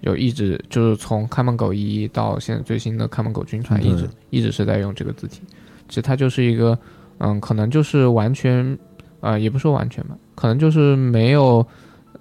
[0.00, 5.40] 有一直就是从看门狗一到现在最新的看门狗军团，一直一直是在用这个字体。
[5.88, 6.78] 其实它就是一个，
[7.18, 8.78] 嗯，可能就是完全，
[9.20, 11.66] 呃，也不说完全吧，可能就是没有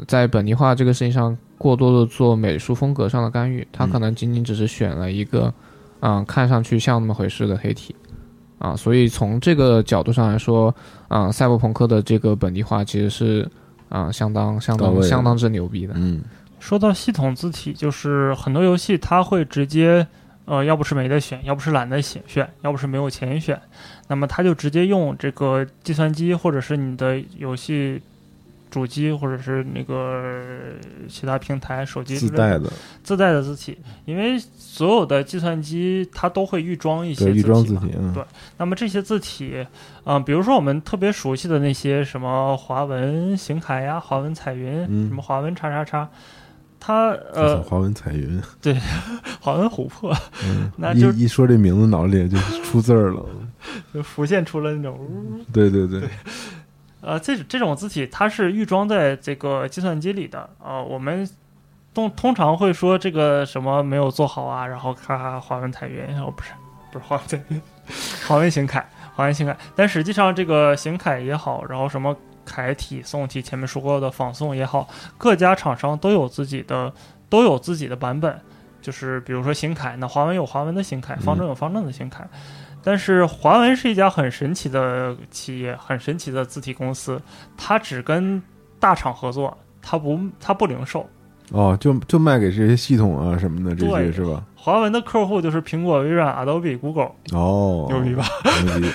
[0.07, 3.89] 在本地化这个事情上过多的做美术风格上的干预，它嗯。
[3.89, 5.53] 可能仅仅只是选了一个，
[6.01, 7.95] 嗯，看上去像那么回事的黑体。
[8.63, 10.73] 啊，所以从这个角度上来说，
[11.09, 13.45] 啊，赛博朋克的这个本地化其实是
[13.89, 15.93] 啊相当相当相当之牛逼的。
[15.97, 16.21] 嗯
[16.61, 20.07] 说到系统字体，就是很多游戏它会直接，
[20.45, 23.61] 呃，要不是没得选，要不是懒得选选，要不是没有钱选，
[24.07, 28.01] 那么它就直接用这个计算机或者是你的游戏
[28.73, 30.41] 主机或者是那个
[31.07, 32.67] 其他平台手机自带的。
[33.03, 38.11] 自带的字体，因为所有的计算机它都会预装一些对预装字体，嗯。
[38.11, 38.23] 对
[38.57, 39.63] 那么这些字体，
[40.05, 45.07] 嗯、比如说我们特别熟悉的那些什么华文行楷呀、华文彩云，嗯。
[45.07, 46.09] 什么华文叉叉叉，
[46.79, 48.41] 它呃，华文彩云。
[48.59, 48.75] 对，
[49.39, 50.11] 华文琥珀
[50.43, 50.71] 嗯。
[50.77, 53.23] 那就一一说这名字，脑子里就出字儿了。
[53.93, 54.99] 就 浮现出了那种，
[55.53, 55.87] 对对。
[55.87, 56.01] 对，
[57.05, 61.29] 呃，这这种字体它是预装在这个计算机里的，呃，我们
[61.93, 66.51] 通通常会说这个什么没有做好啊，然后咔咔华文彩云，哦不是
[66.91, 67.61] 不是华文彩云，
[68.25, 68.85] 华文行楷，
[69.15, 74.87] 华文行楷，但实际上这个行楷也好，然后什么楷体、宋体，前面说过的仿宋也好，
[75.17, 76.93] 各家厂商都有自己的
[77.27, 78.39] 都有自己的版本，
[78.81, 82.25] 就是比如说行楷，那华文有华文的行楷，方正有方正的行楷。
[82.83, 87.21] 但是华文是一家很神奇的企业，很神奇的字体公司，
[87.55, 88.41] 它只跟
[88.79, 91.07] 大厂合作，它不它不零售。
[91.51, 94.43] 哦，就就卖给这些系统啊什么的这些是吧？
[94.63, 98.23] 华文的客户就是苹果、微软、Adobe、Google，哦，牛逼吧？
[98.63, 98.87] 牛逼，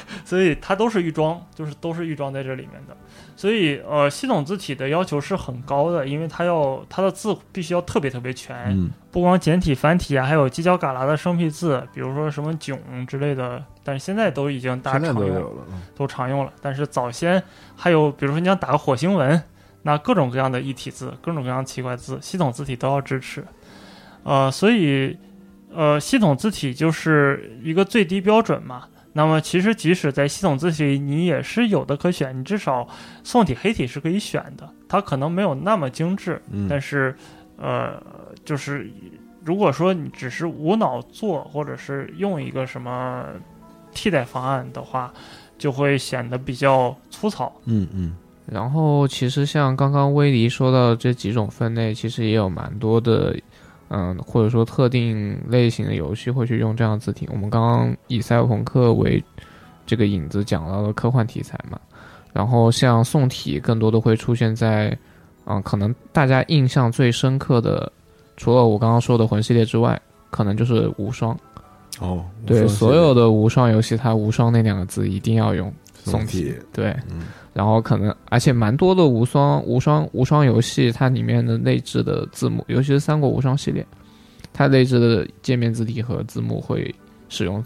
[0.24, 2.96] 所以它都是预装，就是都是预装在这里面的。
[3.36, 16.52] 所以呃，系统字体的要求是很高的，因为它要它的字必须要特别特别全，嗯不光简体、繁体啊，还有犄角旮旯的生僻字，比如说什么囧之类的，但是现在都已经大家常用了，嗯都常用了。
[16.62, 17.42] 但是早先
[17.76, 19.42] 还有，比如说你想打个火星文，
[19.82, 23.44] 那各种各样的异体字，各种各样奇怪字，系统字体都要支持。
[24.24, 25.16] 呃，所以
[25.72, 28.84] 呃，系统字体就是一个最低标准嘛。
[29.12, 32.86] 那么其实即使在系统字体，你也是有的可选，你至少
[33.24, 37.14] 宋体、黑体是可以选的，它可能没有那么精致，嗯但是
[37.56, 38.00] 呃，
[38.44, 38.88] 就是
[39.44, 43.24] 如果说你只是无脑做，或者是用一个什么
[43.92, 45.12] 替代方案的话，
[45.58, 47.52] 就会显得比较粗糙。
[47.64, 48.16] 嗯嗯
[48.46, 53.36] 然后其实像刚刚威黎说到这几种分类，其实也有蛮多的，
[53.92, 57.28] 嗯，或者说特定类型的游戏会去用这样的字体。
[57.32, 59.22] 我们刚刚以赛博朋克为
[59.84, 61.78] 这个影子讲到了科幻题材嘛，
[62.32, 64.96] 然后像宋体更多的会出现在，
[65.44, 67.90] 嗯，可能大家印象最深刻的，
[68.36, 71.36] 除了我刚刚说的魂系列之外，可能就是无双。
[71.98, 83.86] 哦，对，所有的无双游戏，它无双那两个字一定要用宋宋体，对，嗯然后可能而且蛮多的无双无双无双游戏，它里面的内置的字幕，尤其是三国无双系列，
[84.52, 86.94] 它内置的界面字体和字幕会
[87.28, 87.62] 使用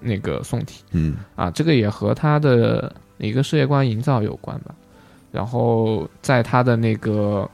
[0.00, 4.74] 那个宋体嗯啊，这个也和它的一个世界观营造有关吧。
[5.32, 7.48] 然后在它的那个。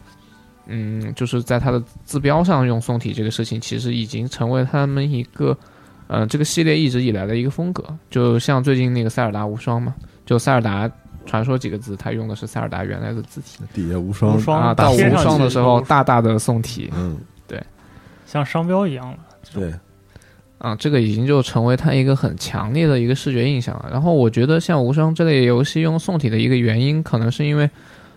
[0.73, 5.57] 嗯，就是在它的字标上用宋体这个事情，其实已经成为他们一个，
[6.07, 7.83] 呃，这个系列一直以来的一个风格。
[8.09, 9.93] 就像最近那个塞尔达无双嘛，
[10.25, 10.89] 就塞尔达
[11.27, 14.75] 传说几个字，它用的是塞尔达原来的字体底下无双无双啊。
[14.75, 17.63] 到无双的时候，大大的宋体嗯对
[18.27, 19.19] 像商标一样了。
[19.53, 19.73] 对，
[20.59, 23.89] 啊，这个已经就成为它一个很强烈的一个视觉印象了。
[23.91, 27.69] 然后我觉得像无双这类游戏用宋体的一个原因，可能是因为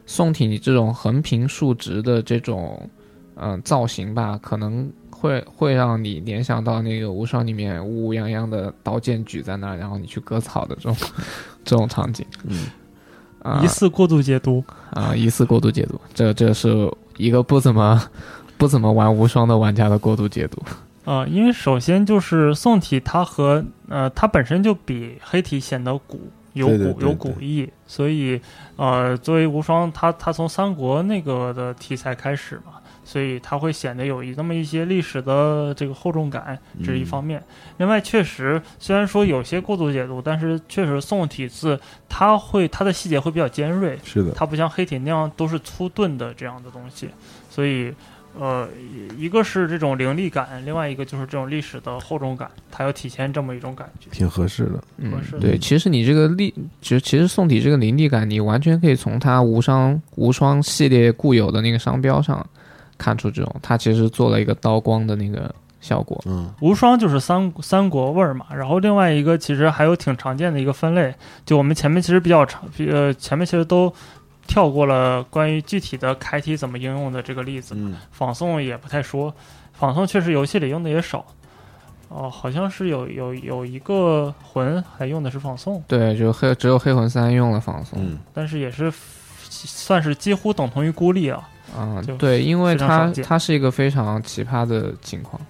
[0.06, 2.89] 宋体你这种横平竖直的这种
[3.36, 10.95] 嗯、造型吧，可能会会让你联想到那个无双里面乌乌泱泱的刀剑举在那儿，然后你去割草的这种
[11.66, 12.24] 这种场景。
[12.47, 12.82] 嗯啊
[13.62, 18.02] 疑似过度解读，啊，疑似过度解读，这这是一个不怎么
[18.58, 20.62] 不怎么玩无双的玩家的过度解读。
[21.04, 28.39] 啊，因为首先就是宋体，它和呃它本身就比黑体显得古，有古有古意，所以
[28.78, 37.43] 呃作为无双，它它从三国那个的题材开始嘛，所以它会显得有一那么一些历史的这个厚重感，这是一嗯方面。
[37.78, 47.10] 另外，确实虽然说有些过度解读，但是确实宋体字它会它的细节会比较尖锐，是的，它不像黑体那样都是粗钝的这样的东西，
[47.49, 47.93] 所以
[48.39, 48.68] 呃，
[49.16, 54.10] 一个是这种凌厉感，另外一个就是这种历史的厚重感，它要体现这么一种感觉。
[54.10, 54.84] 挺合适的。
[54.97, 56.51] 嗯合适，对，其实你这个力，
[56.82, 62.43] 其实其实宋体这个凌厉感，你完全可以从它无双无双系列固有的那个商标上
[62.98, 66.22] 看出这种，它其实做了一个刀光的那个效果。
[66.26, 71.14] 嗯无双就是三三国味儿嘛，然后另外一个其实还有挺常见的一个分类，
[71.46, 73.94] 就我们前面其实比较长，呃，前面其实都
[74.48, 79.34] 跳过了关于具体的开体怎么应用的这个例子，嗯仿宋也不太说，
[79.74, 81.26] 仿宋确实游戏里用的也少。
[82.10, 88.94] 哦，好像是有有有一个魂还用的是仿宋，对，就黑只有黑魂三用了仿宋嗯但是也是
[89.50, 91.50] 算是几乎等同于孤立啊。
[92.05, 95.41] 就，啊对，因为它它是一个非常奇葩的情况。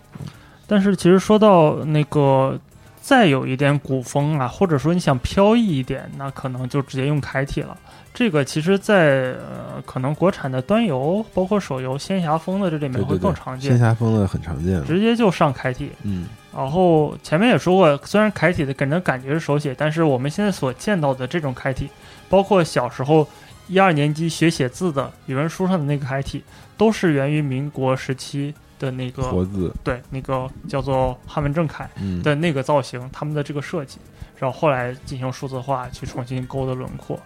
[0.65, 2.57] 但是其实说到那个
[3.01, 7.77] 再有一点古风啊，或者说你想飘逸一点，那可能就直接用楷体了。
[8.13, 14.83] 这个其实在，呃可能国产的端游包括手游仙侠风的这里面会对对对，更常见，仙侠风的很常见。
[14.85, 15.91] 直接就上楷体。
[16.03, 21.89] 嗯然后前面也说过，虽然楷体的给人感觉是手写，但是我们现在所见到的这种楷体，
[22.29, 23.27] 包括小时候
[23.67, 26.43] 一二年级学写字的语文书上的那个楷体，
[26.77, 33.97] 都是源于民国时期的那个活字，对那个叫做汉文正楷嗯的那个造型，他们的这个设计，
[34.37, 37.19] 然后后来进行数字化去重新勾的轮廓，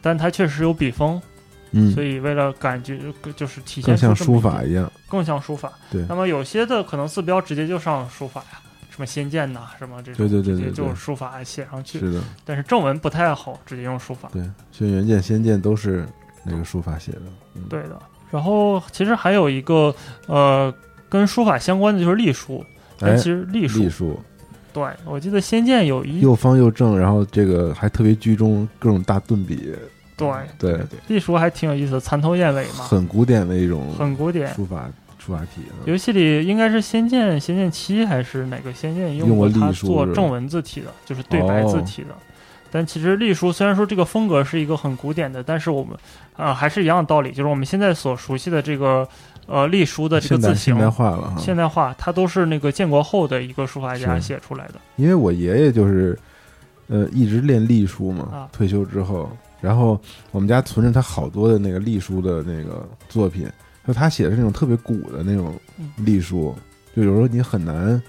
[0.00, 1.20] 但它确实有笔锋，
[1.72, 2.98] 嗯，所以为了感觉
[3.34, 5.72] 就是体现出这么一书法一样，更像书法。
[5.90, 8.60] 对那么有些的可能字标直接就上书法呀，
[9.00, 11.98] 什么仙剑呐，什么这种，对对对就是书法写上去。
[11.98, 14.28] 是的，但是正文不太好直接用书法。
[14.30, 16.06] 对，轩辕剑、仙剑都是
[16.44, 17.22] 那个书法写的，
[17.54, 17.98] 嗯，对的。
[18.30, 19.94] 然后其实还有一个
[20.26, 20.72] 呃
[21.08, 22.62] 跟书法相关的就是隶书，
[22.98, 24.20] 但哎其，实隶书，隶书
[24.70, 29.74] 对我记得仙剑有一又方又正，然后这个还特别居中，各种大顿笔，
[30.14, 30.78] 对对，
[31.08, 34.52] 隶书还挺有意思的，蚕头燕尾嘛，很古典的一种很古典。
[34.52, 34.86] 书法
[35.30, 42.08] 书法体啊，游戏里应该是《仙剑》《仙剑七》还是哪个《仙剑》用过过它做正文字体的，就是对白字体的。
[42.72, 45.96] 但其实隶书虽然说这个风格是一个很古典的，但是我们
[46.36, 49.06] 呃还是一样的道理，就是我们现在所熟悉的这个
[49.46, 54.74] 呃隶书的这个字形现代化了，现代化，它都是那个建国后的一个书法家写出来的。
[54.96, 56.16] 因为我爷爷就是，
[56.88, 58.48] 呃，一直练隶书嘛，啊。
[58.52, 59.28] 退休之后，
[59.60, 60.00] 然后
[60.30, 63.48] 我们家存着他好多的那个隶书的那个作品，
[63.90, 66.54] 就他写的是那种特别古的那种嗯隶书，
[66.94, 68.00] 就有时候你很难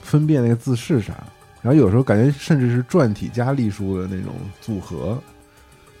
[0.00, 1.12] 分辨那个字是啥，
[1.60, 5.20] 然后有时候感觉甚至是篆体加隶书的那种组合，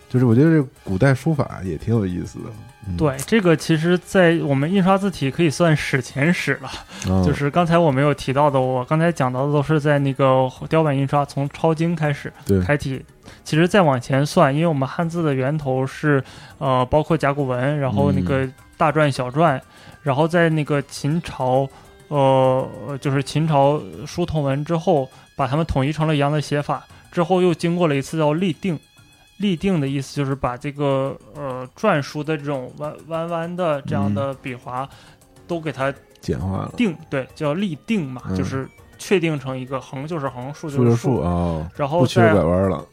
[0.08, 2.44] 就是我觉得这古代书法也挺有意思的，
[2.86, 6.70] 嗯、对，这个其实，在我们印刷字体可以算史前史了。
[7.08, 13.04] 嗯，就是刚才我没有提到的，我刚才讲到的都是在那个雕版印刷从抄经开始对开体。
[13.48, 16.22] 其实再往前算，因为我们汉字的源头是
[16.58, 18.46] 呃，包括甲骨文，然后那个
[18.76, 19.58] 大篆、小篆，
[20.02, 21.66] 然后在那个秦朝，
[22.08, 22.68] 呃，
[23.00, 28.78] 就是秦朝书同文之后，把它们统一成了一样的写法，之后又经过了一次叫立定。
[29.38, 34.86] 立定的意思就是把这个呃篆书的这种弯弯弯的这样的笔划，
[35.46, 35.90] 都给它
[36.20, 38.36] 简化了，定，对，叫立定嘛，嗯。
[38.36, 38.68] 就是
[38.98, 42.84] 确定成一个横就是横，竖就是竖哦，然后不曲拐在弯了，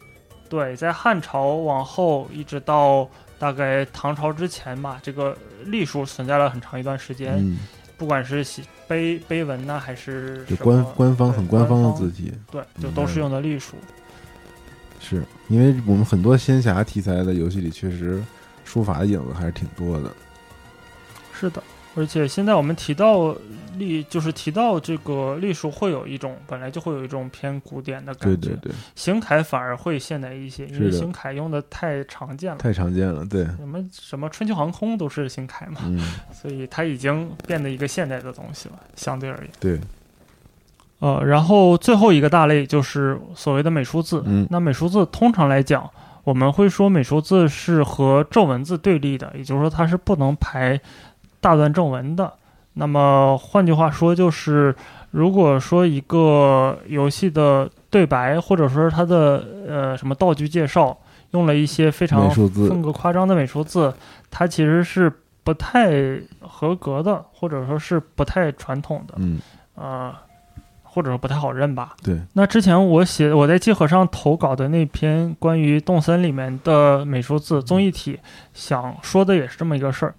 [0.48, 5.36] 对，在汉朝往后一直到大概唐朝之前吧，这个
[5.66, 7.60] 隶书存在了很长一段时间，嗯，
[7.98, 13.76] 不管是写碑碑文呢、还是就官官方很官方的字体，对，就嗯都是用的隶书。
[15.00, 18.24] 是因为我们很多仙侠题材的游戏里，确实
[18.64, 20.12] 书法的影子还是挺多的。
[21.34, 21.62] 是的，
[21.96, 23.36] 而且现在我们提到
[23.78, 32.58] 隶，就是提到这个隶书，会有一种本来就会有一种偏古典的感觉，对对对，行楷反而会现代一些，因为行楷用的太常见了。
[32.58, 33.26] 太常见了。
[33.26, 36.00] 对，什么什么春秋航空都是行楷嘛，嗯，
[36.34, 39.50] 所以它已经变得一个现代的东西了，相对而言。
[39.60, 39.80] 对，
[41.00, 44.22] 呃，然后最后一个大类就是所谓的美术字。
[44.26, 45.90] 嗯那美术字通常来讲，
[46.24, 50.80] 我们会说美术字是和正文字对立的，也就是说它是不能排
[51.46, 52.34] 大段正文的。
[52.74, 54.76] 那么换句话说，就是
[55.12, 60.98] 如果说一个游戏的对白，或者说它的呃什么道具介绍，
[61.30, 63.94] 用了一些非常风格夸张的美术字，
[64.32, 65.12] 它其实是
[65.44, 69.40] 不太合格的，或者说是不太传统的，嗯，
[69.76, 70.12] 呃，
[70.82, 71.96] 或者说不太好认吧。
[72.04, 78.20] 对，那之前我写我在集合上投稿的那篇关于动森里面的美术字综艺体，
[78.54, 80.16] 想说的也是这么一个事儿。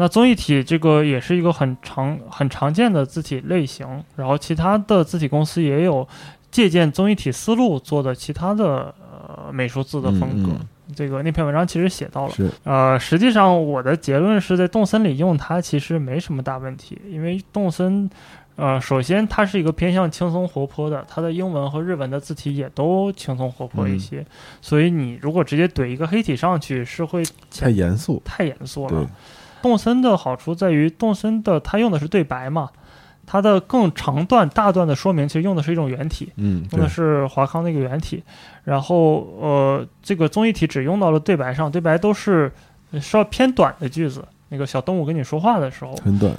[0.00, 6.06] 那综艺体这个也是一个很常很常见的字体类型，然后其他的字体公司也有
[6.50, 10.52] 借鉴综艺体思路做的其他的呃美术字的风格。
[10.52, 12.32] 嗯这个那篇文章其实写到了，
[12.64, 18.08] 呃，实际上我的结论是在动森里用它其实没什么大问题，因为动森，
[18.56, 24.24] 呃，首先它是一个偏向轻松活泼的，它的英文和日文的字体也都轻松活泼一些，
[24.62, 27.22] 所以你如果直接怼一个黑体上去，是会
[27.54, 28.22] 太严肃。
[28.24, 29.06] 太严肃了。，
[29.62, 32.70] 动森的好处在于，动森的它用的是对白嘛，
[33.26, 38.22] 它的更长段、大段的说明其实用的是一种原体，嗯，用的，是华康那个原体，
[38.64, 42.52] 然后呃，这个综艺体只用到了对白上，对白都是
[42.90, 44.24] 呃稍偏短的句子。
[44.50, 46.32] 那个小动物跟你说话的时候，很短。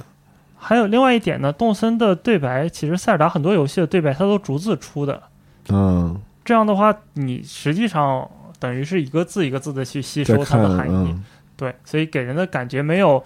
[0.56, 5.22] 还有另外一点呢，动森的对白其实塞尔达很多游戏的对白它都逐字出的，
[5.68, 11.24] 嗯，这样的话，你实际上等于是一个字一个字的去吸收它，的含义，嗯，
[11.60, 13.22] 对，所以给人的感觉没有。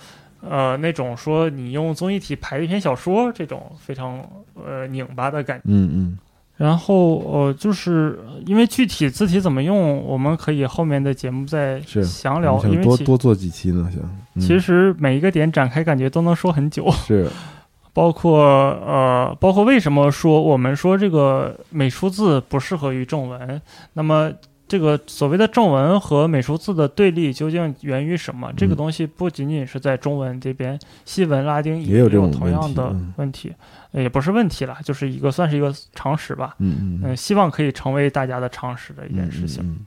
[0.47, 4.23] 呃，那种说你用综艺体排一篇小说这种非常
[4.55, 5.63] 呃拧巴的感觉。
[5.69, 6.19] 嗯嗯，
[6.59, 12.63] 然后呃，就是因为具体字体怎么用，我们可以后面的节目再详聊。
[12.65, 14.03] 因为多多做几期呢，想。
[14.35, 16.91] 嗯其实每一个点展开，感觉都能说很久。
[16.91, 17.27] 是，
[17.95, 23.63] 包括呃，包括为什么说我们说这个美术字不适合于正文，
[23.95, 24.31] 那么。
[24.67, 28.53] 这个所谓的正文和美术字的对立究竟源于什么？
[28.57, 33.53] 这个嗯东西不仅仅是在中文这边，西文、拉丁也有这种同样的问题
[33.93, 36.57] 也不是问题了，就是一个算是一个常识吧。
[36.59, 39.63] 嗯嗯嗯，希望可以成为大家的常识的一件事情。
[39.65, 39.87] 嗯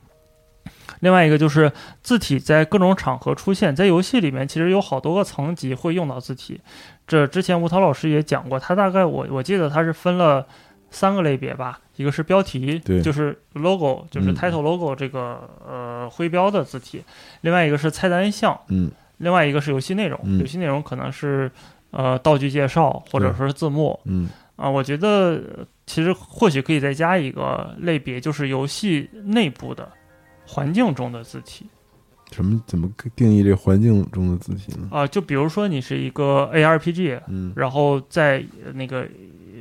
[1.02, 1.72] 另外一个就是
[2.02, 6.60] 字体在各种场合出现，在游戏里面其实有好多个层级会用到字体。
[7.06, 10.48] 这之前吴涛老师也讲过，他大概我我记得他是分了
[10.98, 14.36] 三个类别吧，一个是标题，就是 logo，就是嗯。
[14.36, 17.02] title logo 这个、呃徽标的字体；
[17.42, 18.90] 另外一个是菜单项，嗯。
[19.18, 20.40] 另外一个是游戏内容，嗯。
[20.40, 21.52] 游戏内容可能是
[21.92, 24.00] 呃道具介绍或者说是字幕。
[24.06, 24.28] 嗯。
[24.56, 25.08] 啊、我觉得
[25.56, 29.88] 呃其实或许可以再加一个类别，就是游戏内部的
[30.48, 31.68] 环境中的字体。
[32.32, 34.90] 什么怎么定义这环境中的字体呢？
[34.92, 37.54] 啊、就比如说你是一个 ARPG，嗯。
[37.56, 39.08] 然后在呃那个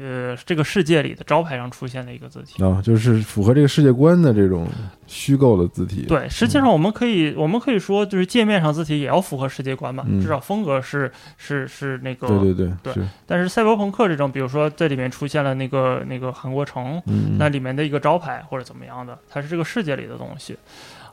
[0.00, 2.62] 呃这个世界里的招牌上出现的一个字体。
[2.62, 4.68] 啊，就是符合这个世界观的这种
[5.06, 6.06] 虚构的字体。
[6.06, 12.26] 对，实际上我们可以，我们可以说，就是界面上字体也要符合世界观嘛，嗯至少风格是是是那个。
[12.28, 20.56] 对对对对是，但是赛博朋克这种，比如说在里面出现了那个那个韩国城，嗯那里面的一个招牌或者怎么样的，它是这个世界里的东西。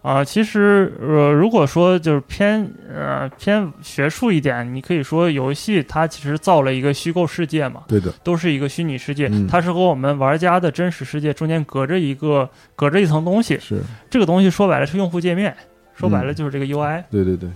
[0.03, 13.57] 啊、其实呃，如果说就是偏呃偏学术一点，你可以说游戏它其实造了一个虚构世界嘛，对的，都是一个虚拟世界，嗯它是和我们玩家的真实世界中间隔着一个隔着一层东西。
[13.61, 15.55] 是，这个东西说白了是用户界面，
[15.95, 17.49] 说白了嗯就是这个 UI、对对对，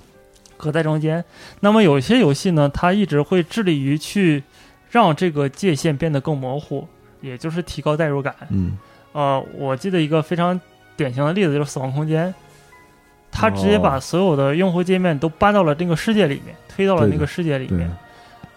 [0.56, 1.22] 隔在中间。
[1.60, 4.42] 那么有些游戏呢，它一直会致力于去
[4.90, 6.88] 让这个界限变得更模糊，
[7.20, 8.34] 也就是提高代入感。
[8.52, 8.78] 嗯
[9.12, 10.60] 呃，我记得一个非常
[10.98, 12.28] 典型的例子就是《死亡空间》，
[13.32, 17.90] 它直接把哦所有的用户界面都搬到了这个世界里面，推到了那个世界里面。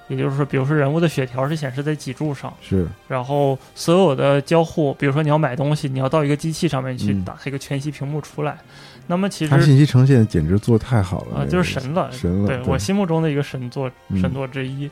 [0.09, 7.25] 也就是说，比如说人物的血条是显示在脊柱上，是，然后所有的交互，比如说你要买东西，你要到一个机器上面去嗯。
[7.25, 8.59] 打开一个全息屏幕出来。
[9.07, 14.21] 那么其实它信息呈现简直做得太好了啊，那个就是神了，神了，对我心目中的一个神作嗯。
[14.21, 14.91] 神作之一。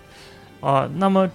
[0.61, 1.29] 啊、那么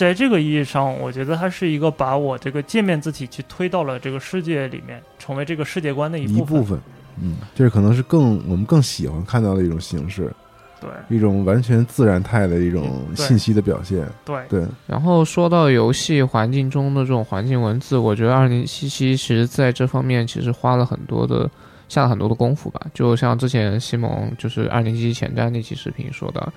[0.00, 6.40] 在这个意义上，我觉得它是一个把我这个界面字体去推到了这个世界里面，成为这个世界观的一部分。
[6.42, 6.80] 一部分，
[7.20, 10.32] 嗯，这可能是更我们更喜欢看到的一种形式，
[10.80, 10.88] 对。
[11.14, 14.42] 一种完全自然态的一种信息的表现，对。
[14.48, 21.46] 对，然后说到游戏环境中的这种环境文字，我觉得二零七七其实在这方面其实花了很多的
[21.90, 22.80] 下了很多的功夫吧。
[22.94, 26.50] 就像之前西蒙就是二零七七前瞻那期视频说的，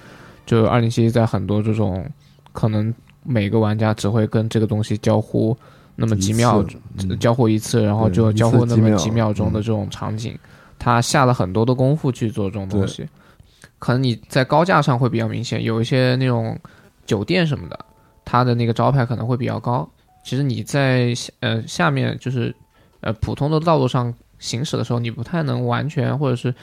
[0.46, 2.10] 就二零七七在很多这种
[2.54, 2.94] 可能
[3.24, 5.58] 每个玩家只会跟这个东西交互
[5.96, 6.64] 那么几秒
[7.20, 10.38] 交互一次，然后就交互那么几秒几秒钟的这种场景，
[10.80, 13.08] 他下了很多的功夫去做这种东西。
[13.80, 16.58] 可能你在高架上会比较明显，有一些那种
[17.06, 17.78] 酒店什么的，
[18.24, 19.88] 它的那个招牌可能会比较高。
[20.24, 22.56] 其实你在下呃下面就是
[23.02, 26.54] 呃普通的道路上行驶的时候，你不太能完全或者是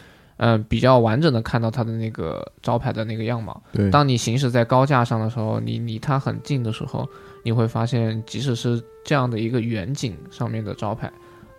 [0.40, 3.62] 呃比较完整的看到它的那个招牌的那个样貌。
[3.72, 7.06] 对，当你行驶在高架上的时候，你离它很近的时候，
[7.42, 11.12] 你会发现，即使是这样的一个远景上面的招牌，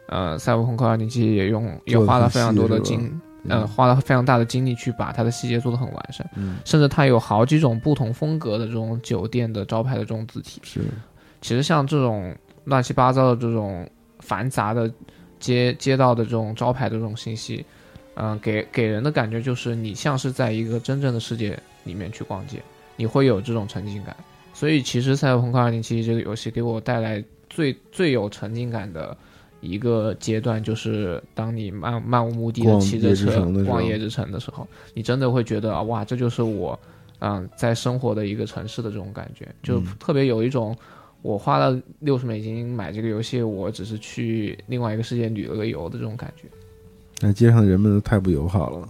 [0.07, 10.59] 呃，赛博朋克2077也用也做得很花了非常多的精，呃，花了非常大的精力去把它的细节做得很完善，嗯甚至它有好几种不同风格的这种酒店的招牌的这种字体。
[10.63, 10.82] 是，
[11.39, 13.88] 其实像这种乱七八糟的这种
[14.19, 14.91] 繁杂的
[15.39, 17.65] 街街道的这种招牌的这种信息，
[18.16, 22.62] 嗯、给给人的感觉就是你像是在一个真正的世界里面去逛街，
[22.95, 24.16] 你会有这种沉浸感。
[24.53, 29.16] 所以其实《赛博朋克2077》这个游戏给我带来最最有沉浸感的
[29.59, 36.80] 一个阶段，就是当你漫漫无目的的骑着车逛夜之城的时候，你真的会觉得啊，哇，这就是我
[37.20, 40.76] 嗯在生活的一个城市的这种感觉，就嗯特别有一种。
[41.24, 46.47] 我花了六十美金买这个游戏，我只是去另外一个世界旅了个游的这种感觉。
[47.22, 48.88] 那街上的人们都太不友好了，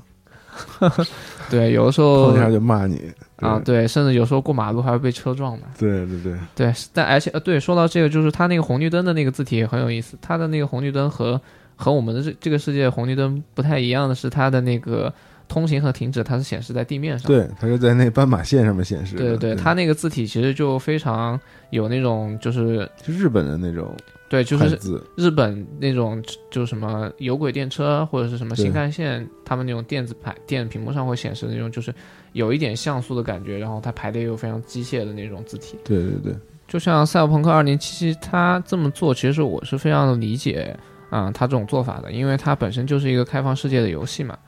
[1.50, 3.02] 对，有的时候碰一下就骂你
[3.38, 5.68] 啊，，对，甚至有时候过马路还会被车撞嘛。
[5.78, 10.18] 对对对，对，但而且呃，对，说到这个，就是它那个红绿灯的那个字体也很有意思。
[10.22, 11.40] 它的那个红绿灯和
[11.76, 15.12] 和我们的这这个世界红绿灯不太一样的是，它的那个
[15.48, 17.28] 通行和停止它是显示在地面上。
[17.28, 21.40] 对，它是在那斑马线上面显示，对对对，它那个字体其实就非常
[21.72, 23.92] 有那种就是就日本的那种
[24.32, 24.80] 对，就是，
[25.18, 31.94] 日本那种就什么有轨电车或者是什么新干线，他们那种电子牌电屏幕上会显示的那种，就是
[32.32, 35.78] 有一点像素的感觉，然后它排列又非常机械的那种字体。
[35.84, 36.34] 对对对，
[36.66, 40.74] 就像《赛博朋克2077》，它这么做，其实我是非常的理解
[41.10, 44.40] 啊、它这种做法的，因为它本身就是一个开放世界的游戏嘛，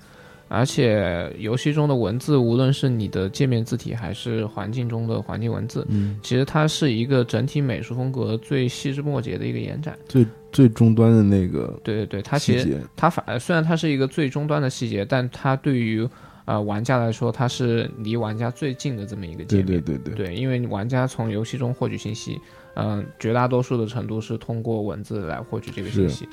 [0.48, 9.98] 而且游戏中的文字，无论是你的界面字体还是环境中的环境文字，嗯，其实它是一个整体美术风格最细枝末节的一个延展。
[10.08, 16.08] 最最终端的那个对对对，它其实，它反而虽然它是一个最终端的细节，但它对于
[16.46, 19.82] 呃玩家来说，它是离玩家最近的这么一个界对面。
[19.82, 22.40] 对对对，对，因为玩家从游戏中获取信息，
[22.76, 26.30] 嗯、绝大多数的程度是通过文字来获取这个信息。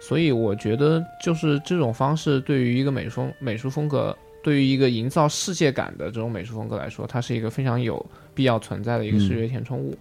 [0.00, 9.96] 所以我觉得就是这种方式对于一个美术美术风格，对于一个营造世界感的这种美术风格来说，它是一个非常有必要存在的一个视觉填充物。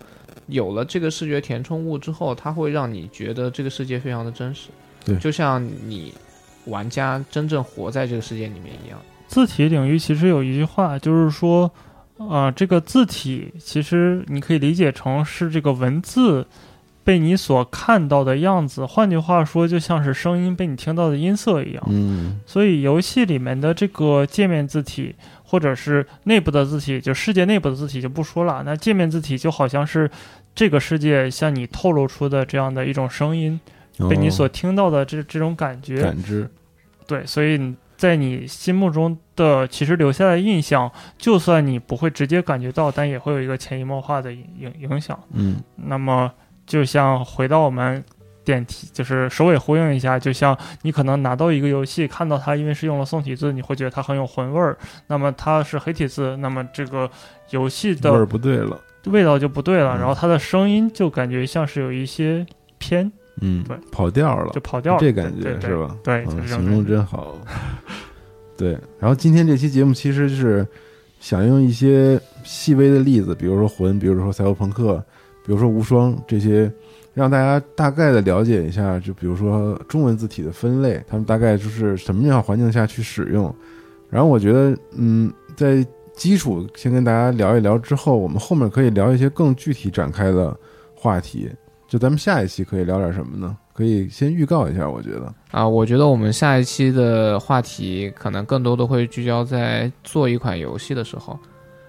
[0.47, 4.69] 有了这个视觉填充物之后，它会让你觉得这个世界非常的真实，
[5.03, 6.13] 对就像你
[6.65, 8.99] 玩家真正活在这个世界里面一样。
[9.27, 11.71] 字体领域其实有一句话，就是说，
[12.17, 16.45] 啊、这个字体其实你可以理解成是这个文字
[17.05, 21.83] 被你所看到的样子，换句话说，就像是声音被你听到的音色一样。
[21.87, 28.63] 嗯所以游戏里面的这个界面字体，或者是内部的字体，就世界内部的字体就不说了。
[28.65, 30.09] 那界面字体就好像是
[30.55, 33.59] 这个世界向你透露出的这样的一种声音，
[34.09, 36.01] 被你所哦听到的这这种感觉。
[36.01, 36.49] 感知，
[37.05, 45.17] 对，所以你在你心目中的其实留下的印象，就算你不会直接感觉到，但也会有一个潜移默化的影影影响。
[45.33, 46.31] 嗯那么，
[46.65, 48.03] 就像回到我们
[48.43, 54.77] 点题，就是首尾呼应一下，就像你可能拿到一个游戏，看到它因为是用了宋体字，你会觉得它很有魂味儿。
[55.07, 57.09] 那么它是黑体字，那么这个
[57.49, 62.45] 游戏的味儿不对了，味道就不对了，嗯然后它的声音就感觉像是有一些
[62.77, 63.11] 偏，
[63.41, 65.95] 嗯，对，跑调了就，跑调了，这感觉是吧？
[66.03, 67.35] 对，形容真好。
[68.57, 70.65] 对，然后今天这期节目其实是
[71.19, 75.03] 想用一些细微的例子，比如说魂，比如说赛博朋克，
[75.45, 76.71] 比如说无双这些，
[77.13, 83.53] 让大家大概的了解一下，就比如说中文字体的分类，他们大概就是什么样环境下去使用。
[84.09, 90.55] 然后我觉得，嗯，在基础先跟大家聊一聊之后，我们后面可以聊一些更具体展开的
[90.95, 91.49] 话题。
[91.87, 93.55] 就咱们下一期可以聊点什么呢？
[93.71, 95.31] 可以先预告一下，我觉得。
[95.51, 101.37] 啊，我觉得我们下一期的话题可能更多的会聚焦在做一款游戏的时候。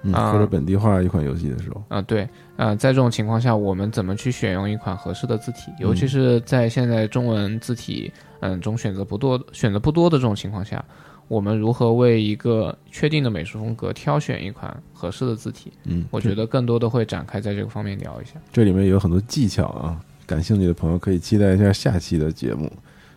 [0.03, 5.71] 嗯，啊或者本地化一款游戏的时候，啊，对，呃，在这种情况下，我们怎么去选用一款合适的字体？
[5.79, 10.83] 尤其是在现在中文字体嗯中选择不多、选择不多的这种情况下，
[11.29, 15.73] 我们如何为一个确定的美术风格挑选一款合适的字体？
[15.85, 18.33] 嗯，我觉得更多的会展开在这个方面聊一下。
[18.53, 22.73] 这里面有很多技巧啊，感兴趣的朋友可以期待一下下期的节目。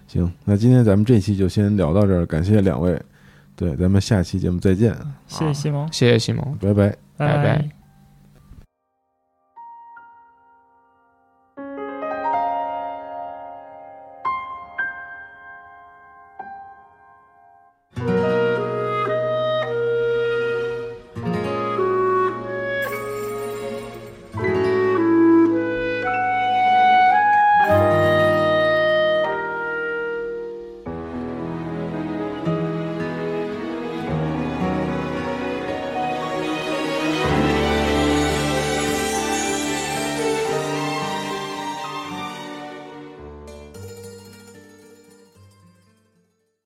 [0.07, 2.99] 行，那今天咱们这期就先聊到这儿，感谢两位，
[3.55, 4.93] 对，咱们下期节目再见，
[5.27, 6.57] 谢谢西蒙，谢谢西蒙。
[6.59, 6.89] 拜拜。
[7.15, 7.78] 拜拜拜